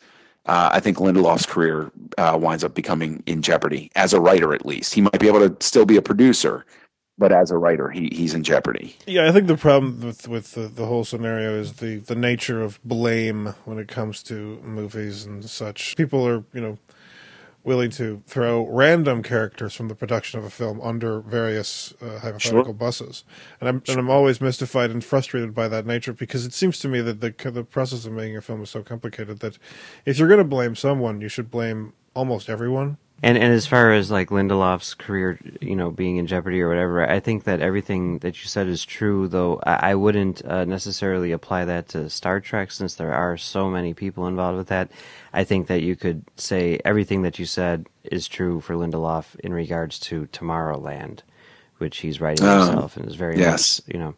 uh, 0.47 0.71
I 0.73 0.81
think 0.81 0.99
Lindelof's 0.99 1.47
career 1.47 1.91
uh, 2.19 2.39
winds 2.41 2.65
up 2.65 2.75
becoming 2.75 3.23
in 3.27 3.43
jeopardy 3.43 3.91
as 3.95 4.13
a 4.13 4.21
writer, 4.21 4.55
at 4.55 4.67
least. 4.67 4.95
He 4.95 5.01
might 5.01 5.21
be 5.21 5.29
able 5.29 5.49
to 5.49 5.65
still 5.65 5.87
be 5.87 5.97
a 5.97 6.03
producer, 6.03 6.65
but 7.17 7.31
as 7.33 7.51
a 7.51 7.59
writer, 7.59 7.91
he, 7.91 8.09
he's 8.13 8.35
in 8.35 8.43
jeopardy. 8.43 8.97
Yeah, 9.07 9.29
I 9.29 9.33
think 9.33 9.47
the 9.47 9.57
problem 9.57 10.01
with 10.01 10.27
with 10.27 10.53
the, 10.53 10.63
the 10.63 10.87
whole 10.87 11.05
scenario 11.05 11.55
is 11.55 11.75
the 11.75 11.99
the 11.99 12.17
nature 12.17 12.61
of 12.61 12.83
blame 12.85 13.55
when 13.65 13.79
it 13.79 13.89
comes 13.89 14.23
to 14.25 14.61
movies 14.65 15.25
and 15.25 15.49
such. 15.49 15.97
People 15.97 16.27
are 16.27 16.45
you 16.53 16.61
know 16.61 16.79
willing 17.65 17.91
to 17.91 18.23
throw 18.27 18.67
random 18.69 19.23
characters 19.23 19.75
from 19.75 19.89
the 19.89 19.95
production 19.95 20.39
of 20.39 20.45
a 20.45 20.51
film 20.51 20.81
under 20.81 21.21
various 21.21 21.95
uh, 22.03 22.19
hypothetical 22.19 22.65
Sure. 22.65 22.73
buses, 22.75 23.25
and 23.61 23.69
I'm 23.69 23.83
and 23.89 23.99
I'm 23.99 24.11
always 24.11 24.41
mystified 24.41 24.91
and 24.91 25.05
frustrated 25.05 25.55
by 25.55 25.69
that 25.69 25.87
nature 25.87 26.13
because 26.13 26.45
it 26.45 26.53
seems 26.53 26.79
to 26.81 26.89
me 26.89 27.01
that 27.01 27.21
the 27.21 27.51
the 27.51 27.65
process 27.65 28.05
of 28.07 28.13
making 28.13 28.37
a 28.37 28.43
film 28.43 28.63
is 28.63 28.71
so 28.71 28.83
complicated 28.83 29.41
that 29.41 29.59
if 30.07 30.19
you're 30.19 30.29
going 30.29 30.39
to 30.39 30.45
blame 30.45 30.75
someone, 30.77 31.21
you 31.21 31.29
should 31.29 31.51
blame 31.51 31.93
almost 32.15 32.49
everyone. 32.49 32.99
And 33.25 33.39
and 33.39 33.53
as 33.53 33.69
far 33.69 33.93
as 33.93 34.11
like 34.11 34.31
Lindelof's 34.31 34.95
career, 34.95 35.39
you 35.61 35.77
know, 35.77 35.93
being 35.93 36.17
in 36.17 36.27
jeopardy 36.27 36.61
or 36.61 36.69
whatever, 36.69 37.09
I 37.09 37.21
think 37.21 37.45
that 37.45 37.61
everything 37.61 38.19
that 38.19 38.43
you 38.43 38.49
said 38.49 38.67
is 38.67 38.85
true. 38.85 39.29
Though 39.29 39.61
I, 39.65 39.91
I 39.91 39.95
wouldn't 39.95 40.45
uh, 40.45 40.65
necessarily 40.65 41.31
apply 41.31 41.65
that 41.67 41.87
to 41.91 42.11
Star 42.11 42.41
Trek, 42.41 42.73
since 42.73 42.97
there 42.97 43.15
are 43.15 43.37
so 43.37 43.71
many 43.71 43.95
people 43.95 44.27
involved 44.27 44.59
with 44.59 44.67
that. 44.69 44.91
I 45.33 45.45
think 45.45 45.67
that 45.69 45.83
you 45.83 45.97
could 45.97 46.25
say 46.37 46.79
everything 46.85 47.23
that 47.23 47.39
you 47.39 47.47
said 47.47 47.87
is 48.05 48.29
true 48.29 48.61
for 48.61 48.75
Lindelof 48.75 49.35
in 49.41 49.53
regards 49.55 49.99
to 50.01 50.27
Tomorrowland, 50.27 51.21
which 51.79 51.99
he's 51.99 52.21
writing 52.21 52.47
Oh, 52.47 52.65
himself 52.67 52.97
and 52.97 53.07
is 53.09 53.15
very 53.15 53.39
yes. 53.39 53.81
much, 53.87 53.95
you 53.95 53.99
know. 54.01 54.15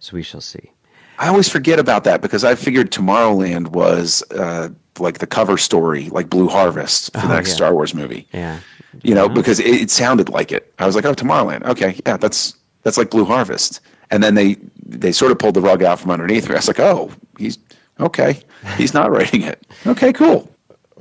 So 0.00 0.14
we 0.14 0.22
shall 0.22 0.40
see. 0.40 0.72
I 1.18 1.28
always 1.28 1.48
forget 1.48 1.78
about 1.78 2.04
that 2.04 2.22
because 2.22 2.42
I 2.42 2.54
figured 2.56 2.90
Tomorrowland 2.90 3.68
was 3.68 4.24
uh, 4.32 4.70
like 4.98 5.18
the 5.18 5.26
cover 5.26 5.56
story, 5.58 6.08
like 6.08 6.28
Blue 6.28 6.48
Harvest 6.48 7.12
for 7.12 7.20
the 7.20 7.32
Oh, 7.32 7.36
next 7.36 7.50
yeah. 7.50 7.54
Star 7.56 7.74
Wars 7.74 7.94
movie. 7.94 8.26
Yeah. 8.32 8.58
You 9.02 9.14
know, 9.14 9.28
because 9.28 9.60
it, 9.60 9.66
it 9.68 9.90
sounded 9.90 10.28
like 10.28 10.50
it. 10.50 10.72
I 10.78 10.86
was 10.86 10.96
like, 10.96 11.04
oh, 11.04 11.14
Tomorrowland. 11.14 11.64
Okay, 11.64 12.00
yeah, 12.04 12.16
that's 12.16 12.54
that's 12.82 12.98
like 12.98 13.10
Blue 13.10 13.24
Harvest. 13.24 13.80
And 14.10 14.22
then 14.22 14.34
they 14.34 14.56
they 14.84 15.12
sort 15.12 15.30
of 15.30 15.38
pulled 15.38 15.54
the 15.54 15.60
rug 15.62 15.82
out 15.82 16.00
from 16.00 16.10
underneath 16.10 16.48
me. 16.48 16.54
I 16.54 16.58
was 16.58 16.66
like, 16.68 16.80
oh, 16.80 17.10
he's 17.38 17.58
okay. 18.00 18.40
He's 18.76 18.94
not 18.94 19.10
writing 19.10 19.42
it. 19.42 19.66
Okay, 19.86 20.12
cool. 20.12 20.50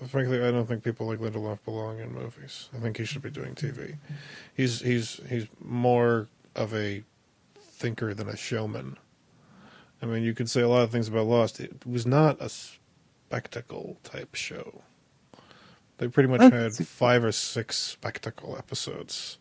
Frankly, 0.07 0.43
I 0.43 0.49
don't 0.49 0.65
think 0.65 0.83
people 0.83 1.05
like 1.05 1.19
Lindelof 1.19 1.63
belong 1.63 1.99
in 1.99 2.11
movies. 2.11 2.69
I 2.75 2.79
think 2.79 2.97
he 2.97 3.05
should 3.05 3.21
be 3.21 3.29
doing 3.29 3.53
TV. 3.53 3.97
He's 4.55 4.81
he's 4.81 5.19
he's 5.29 5.47
more 5.59 6.27
of 6.55 6.73
a 6.73 7.03
thinker 7.55 8.13
than 8.13 8.27
a 8.27 8.35
showman. 8.35 8.97
I 10.01 10.07
mean, 10.07 10.23
you 10.23 10.33
could 10.33 10.49
say 10.49 10.61
a 10.61 10.67
lot 10.67 10.81
of 10.81 10.91
things 10.91 11.07
about 11.07 11.27
Lost. 11.27 11.59
It 11.59 11.85
was 11.85 12.07
not 12.07 12.41
a 12.41 12.49
spectacle 12.49 13.97
type 14.03 14.33
show. 14.33 14.81
They 15.99 16.07
pretty 16.07 16.29
much 16.29 16.41
had 16.41 16.73
five 16.73 17.23
or 17.23 17.31
six 17.31 17.77
spectacle 17.77 18.57
episodes, 18.57 19.37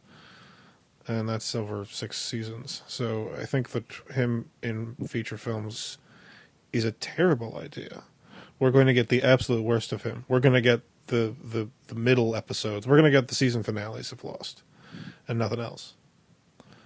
and 1.08 1.26
that's 1.26 1.54
over 1.54 1.86
six 1.86 2.20
seasons. 2.20 2.82
So 2.86 3.30
I 3.40 3.46
think 3.46 3.70
that 3.70 3.84
him 4.12 4.50
in 4.62 4.94
feature 5.08 5.38
films 5.38 5.96
is 6.72 6.84
a 6.84 6.92
terrible 6.92 7.58
idea. 7.58 8.02
We're 8.58 8.70
going 8.70 8.86
to 8.86 8.92
get 8.92 9.08
the 9.08 9.22
absolute 9.22 9.62
worst 9.62 9.92
of 9.92 10.02
him. 10.02 10.24
We're 10.28 10.40
going 10.40 10.54
to 10.54 10.60
get 10.60 10.82
the 11.06 11.34
the, 11.42 11.68
the 11.88 11.94
middle 11.94 12.36
episodes. 12.36 12.86
We're 12.86 12.96
going 12.96 13.10
to 13.10 13.16
get 13.18 13.28
the 13.28 13.34
season 13.34 13.62
finales 13.62 14.12
of 14.12 14.22
Lost, 14.24 14.62
and 15.28 15.38
nothing 15.38 15.60
else. 15.60 15.94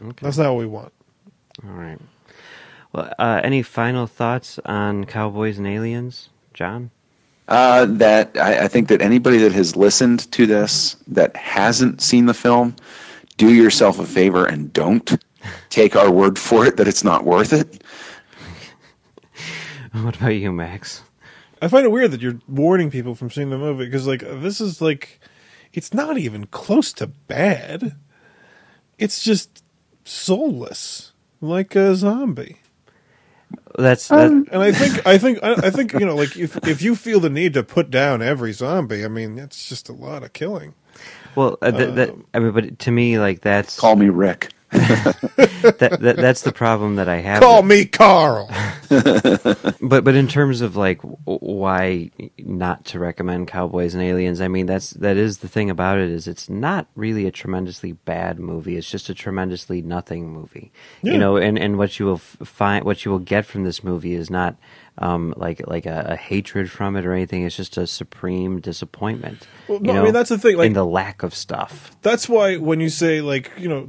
Okay. 0.03 0.16
That's 0.23 0.38
not 0.38 0.51
what 0.51 0.59
we 0.59 0.66
want. 0.66 0.92
All 1.64 1.70
right. 1.70 1.99
Well, 2.92 3.12
uh, 3.18 3.40
any 3.42 3.62
final 3.62 4.07
thoughts 4.07 4.59
on 4.64 5.05
Cowboys 5.05 5.59
and 5.59 5.66
Aliens, 5.66 6.29
John? 6.53 6.90
Uh, 7.49 7.87
that 7.87 8.37
I, 8.37 8.64
I 8.64 8.68
think 8.68 8.88
that 8.88 9.03
anybody 9.03 9.38
that 9.38 9.53
has 9.53 9.77
listened 9.77 10.31
to 10.33 10.47
this 10.47 10.97
that 11.09 11.37
hasn't 11.37 12.01
seen 12.01 12.27
the 12.27 12.35
film, 12.35 12.75
do 13.37 13.53
yourself 13.53 13.99
a 13.99 14.07
favor 14.07 14.47
and 14.47 14.73
don't 14.73 15.18
take 15.68 15.97
our 15.97 16.11
word 16.11 16.38
for 16.38 16.64
it 16.64 16.77
that 16.77 16.88
it's 16.88 17.05
not 17.05 17.25
worth 17.25 17.53
it. 17.53 17.83
What 20.03 20.17
about 20.17 20.31
you, 20.31 20.53
Max? 20.53 21.03
I 21.63 21.69
find 21.69 21.87
it 21.87 21.91
weird 21.93 22.11
that 22.13 22.23
you're 22.23 22.41
warning 22.49 22.91
people 22.91 23.15
from 23.15 23.31
seeing 23.31 23.51
the 23.51 23.59
movie 23.59 23.87
because, 23.87 24.07
like, 24.09 24.21
this 24.21 24.61
is 24.61 24.83
like, 24.83 25.21
it's 25.73 25.95
not 25.95 26.19
even 26.19 26.47
close 26.47 26.93
to 26.95 27.07
bad. 27.09 27.97
It's 28.99 29.25
just 29.25 29.65
soulless, 30.05 31.13
like 31.41 31.77
a 31.77 31.97
zombie. 31.97 32.59
That's 33.79 34.09
that, 34.11 34.39
And 34.51 34.63
I 34.63 34.73
think, 34.73 35.07
I 35.07 35.19
think, 35.19 35.41
I, 35.43 35.55
I 35.55 35.71
think, 35.71 35.93
you 35.95 36.07
know, 36.07 36.17
like 36.17 36.37
if 36.37 36.57
if 36.67 36.83
you 36.83 36.97
feel 36.97 37.21
the 37.21 37.31
need 37.31 37.55
to 37.55 37.65
put 37.65 37.91
down 37.91 38.23
every 38.23 38.53
zombie, 38.53 39.05
I 39.05 39.09
mean, 39.09 39.37
that's 39.37 39.69
just 39.69 39.89
a 39.89 39.93
lot 39.93 40.25
of 40.25 40.33
killing. 40.33 40.75
well. 41.37 41.59
Uh, 41.63 41.73
th- 41.73 41.95
that, 41.97 42.17
I 42.35 42.41
mean, 42.41 42.53
but 42.53 42.79
to 42.81 42.93
me, 42.93 43.19
like 43.19 43.43
that's 43.43 43.81
Call 43.81 43.97
me 43.97 44.11
Rick. 44.11 44.54
that, 44.75 45.99
that 46.01 46.17
that's 46.17 46.43
the 46.43 46.53
problem 46.53 46.97
that 46.97 47.09
I 47.09 47.17
have. 47.19 47.43
Call 47.43 47.63
with- 47.63 47.71
me 47.71 47.85
Carl. 47.87 48.51
But 49.81 50.05
but 50.05 50.15
in 50.15 50.29
terms 50.29 50.61
of 50.61 50.77
like 50.77 51.01
why 51.25 52.11
not 52.39 52.85
to 52.87 52.99
recommend 52.99 53.49
Cowboys 53.49 53.95
and 53.95 54.03
Aliens, 54.03 54.41
I 54.41 54.49
mean 54.49 54.67
that's 54.67 54.91
that 54.91 55.17
is 55.17 55.39
the 55.39 55.49
thing 55.49 55.69
about 55.69 55.99
it 55.99 56.09
is 56.11 56.27
it's 56.27 56.49
not 56.49 56.87
really 56.95 57.27
a 57.27 57.31
tremendously 57.31 57.93
bad 57.93 58.39
movie. 58.39 58.77
It's 58.77 58.91
just 58.91 59.09
a 59.11 59.15
tremendously 59.15 59.83
nothing 59.83 60.29
movie. 60.33 60.73
Yeah. 61.03 61.13
You 61.13 61.19
know, 61.19 61.37
and 61.37 61.59
and 61.59 61.77
what 61.77 61.99
you 61.99 62.07
will 62.07 62.19
find, 62.19 62.85
what 62.85 63.05
you 63.05 63.11
will 63.11 63.19
get 63.19 63.45
from 63.47 63.65
this 63.65 63.85
movie 63.85 64.15
is 64.15 64.31
not 64.31 64.57
um 64.99 65.35
like 65.37 65.67
like 65.67 65.87
a, 65.87 66.07
a 66.11 66.17
hatred 66.17 66.71
from 66.71 66.97
it 66.97 67.05
or 67.05 67.13
anything. 67.13 67.43
It's 67.45 67.57
just 67.57 67.77
a 67.77 67.87
supreme 67.87 68.61
disappointment. 68.61 69.47
Well, 69.69 69.79
you 69.79 69.93
no, 69.93 70.01
I 70.01 70.05
mean, 70.05 70.13
that's 70.13 70.31
the 70.31 70.39
thing, 70.39 70.57
like- 70.57 70.67
in 70.69 70.73
the 70.73 70.87
lack 70.87 71.23
of 71.23 71.35
stuff. 71.35 71.95
That's 72.03 72.29
why 72.29 72.57
when 72.57 72.81
you 72.81 72.89
say 72.89 73.21
like, 73.21 73.51
you 73.59 73.69
know, 73.69 73.89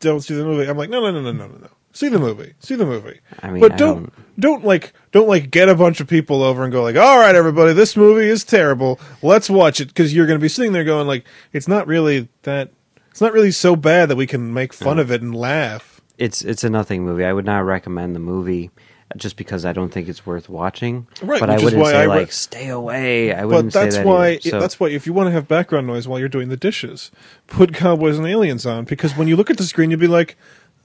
don't 0.00 0.20
see 0.20 0.34
the 0.34 0.44
movie, 0.44 0.68
I'm 0.68 0.76
like, 0.76 0.90
no, 0.90 1.00
no, 1.00 1.10
no, 1.10 1.20
no, 1.20 1.32
no, 1.32 1.46
no, 1.46 1.58
no. 1.58 1.68
See 1.92 2.08
the 2.08 2.18
movie. 2.18 2.54
See 2.60 2.76
the 2.76 2.86
movie. 2.86 3.18
I 3.42 3.50
mean, 3.50 3.60
but 3.60 3.72
I 3.72 3.76
don't, 3.76 4.12
don't 4.38 4.64
like 4.64 4.92
don't 5.10 5.28
like 5.28 5.50
get 5.50 5.68
a 5.68 5.74
bunch 5.74 6.00
of 6.00 6.06
people 6.06 6.42
over 6.42 6.62
and 6.62 6.72
go 6.72 6.82
like, 6.84 6.96
all 6.96 7.18
right, 7.18 7.34
everybody, 7.34 7.72
this 7.72 7.96
movie 7.96 8.28
is 8.28 8.44
terrible. 8.44 9.00
Let's 9.22 9.50
watch 9.50 9.80
it 9.80 9.88
because 9.88 10.14
you're 10.14 10.26
going 10.26 10.38
to 10.38 10.42
be 10.42 10.48
sitting 10.48 10.72
there 10.72 10.84
going 10.84 11.08
like, 11.08 11.24
it's 11.52 11.66
not 11.66 11.86
really 11.86 12.28
that. 12.42 12.70
It's 13.10 13.20
not 13.20 13.32
really 13.32 13.50
so 13.50 13.74
bad 13.74 14.08
that 14.08 14.16
we 14.16 14.28
can 14.28 14.54
make 14.54 14.72
fun 14.72 15.00
of 15.00 15.10
it 15.10 15.20
and 15.20 15.34
laugh. 15.34 16.00
It's 16.16 16.42
it's 16.42 16.62
a 16.62 16.70
nothing 16.70 17.04
movie. 17.04 17.24
I 17.24 17.32
would 17.32 17.44
not 17.44 17.64
recommend 17.64 18.14
the 18.14 18.20
movie. 18.20 18.70
Just 19.16 19.36
because 19.36 19.64
I 19.64 19.72
don't 19.72 19.88
think 19.88 20.08
it's 20.08 20.24
worth 20.24 20.48
watching, 20.48 21.08
Right, 21.20 21.40
But 21.40 21.50
I 21.50 21.54
which 21.54 21.58
is 21.58 21.64
wouldn't 21.64 21.82
why 21.82 21.90
say 21.90 21.96
I 21.98 22.02
re- 22.02 22.08
like 22.08 22.30
stay 22.32 22.68
away. 22.68 23.32
I 23.34 23.40
But 23.40 23.48
wouldn't 23.48 23.72
that's 23.72 23.94
say 23.96 24.02
that 24.02 24.06
why 24.06 24.28
either. 24.34 24.50
So- 24.50 24.60
that's 24.60 24.78
why 24.78 24.88
if 24.90 25.04
you 25.06 25.12
want 25.12 25.26
to 25.26 25.32
have 25.32 25.48
background 25.48 25.88
noise 25.88 26.06
while 26.06 26.20
you're 26.20 26.28
doing 26.28 26.48
the 26.48 26.56
dishes, 26.56 27.10
put 27.48 27.74
Cowboys 27.74 28.18
and 28.18 28.26
Aliens 28.26 28.64
on 28.66 28.84
because 28.84 29.16
when 29.16 29.26
you 29.26 29.34
look 29.34 29.50
at 29.50 29.56
the 29.56 29.64
screen, 29.64 29.90
you'll 29.90 29.98
be 30.00 30.06
like, 30.06 30.36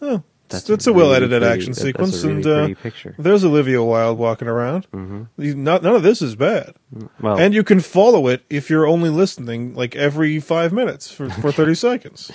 oh. 0.02 0.24
That's, 0.50 0.64
That's 0.66 0.86
a, 0.86 0.92
a 0.92 0.94
well 0.94 1.12
edited 1.12 1.42
pretty- 1.42 1.54
action 1.54 1.72
that- 1.74 1.98
that's 1.98 2.10
a 2.10 2.18
sequence, 2.20 2.24
really 2.24 2.36
and 2.66 2.76
uh, 2.78 2.82
picture. 2.82 3.16
there's 3.18 3.44
Olivia 3.44 3.82
Wilde 3.84 4.20
walking 4.20 4.48
around. 4.48 4.86
Mm-hmm. 4.92 5.64
Not, 5.64 5.82
none 5.82 5.96
of 5.96 6.04
this 6.04 6.22
is 6.22 6.36
bad. 6.36 6.76
well, 7.20 7.40
and 7.40 7.52
you 7.52 7.64
can 7.64 7.80
follow 7.80 8.28
it 8.28 8.44
if 8.48 8.70
you're 8.70 8.86
only 8.86 9.10
listening 9.10 9.74
like 9.74 9.96
every 9.96 10.40
five 10.40 10.72
minutes 10.72 11.10
for, 11.12 11.32
for 11.32 11.52
30 11.52 11.74
seconds. 11.90 12.32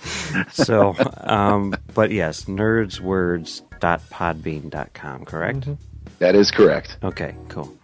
So, 0.51 0.95
um, 1.21 1.73
but 1.93 2.11
yes, 2.11 2.43
nerdswords.podbean.com, 2.45 5.25
correct? 5.25 5.59
Mm-hmm. 5.61 5.73
That 6.19 6.35
is 6.35 6.51
correct. 6.51 6.97
Okay, 7.03 7.35
cool. 7.49 7.75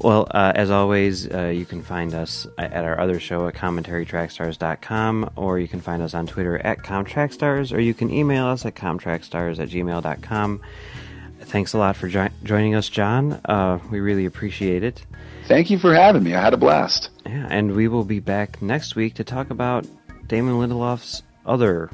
Well, 0.00 0.28
uh, 0.30 0.52
as 0.54 0.70
always, 0.70 1.28
uh, 1.28 1.46
you 1.46 1.64
can 1.64 1.82
find 1.82 2.14
us 2.14 2.46
at 2.56 2.84
our 2.84 3.00
other 3.00 3.18
show 3.18 3.48
at 3.48 3.54
commentarytrackstars.com, 3.54 5.30
or 5.34 5.58
you 5.58 5.66
can 5.66 5.80
find 5.80 6.02
us 6.02 6.14
on 6.14 6.28
Twitter 6.28 6.58
at 6.58 6.78
comtrackstars, 6.78 7.72
or 7.72 7.80
you 7.80 7.94
can 7.94 8.08
email 8.10 8.46
us 8.46 8.64
at 8.64 8.76
comtrackstars 8.76 9.58
at 9.58 9.68
gmail.com. 9.68 10.60
Thanks 11.48 11.72
a 11.72 11.78
lot 11.78 11.96
for 11.96 12.08
jo- 12.08 12.28
joining 12.44 12.74
us, 12.74 12.88
John. 12.88 13.40
Uh, 13.44 13.78
we 13.90 14.00
really 14.00 14.26
appreciate 14.26 14.82
it. 14.82 15.04
Thank 15.46 15.70
you 15.70 15.78
for 15.78 15.94
having 15.94 16.22
me. 16.22 16.34
I 16.34 16.40
had 16.42 16.52
a 16.52 16.58
blast. 16.58 17.08
Yeah, 17.24 17.46
and 17.50 17.74
we 17.74 17.88
will 17.88 18.04
be 18.04 18.20
back 18.20 18.60
next 18.60 18.94
week 18.96 19.14
to 19.14 19.24
talk 19.24 19.48
about 19.50 19.86
Damon 20.26 20.54
Lindelof's 20.54 21.22
other 21.46 21.90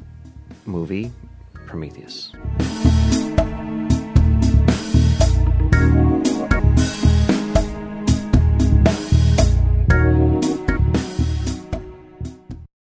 movie, 0.65 1.11
Prometheus. 1.65 2.33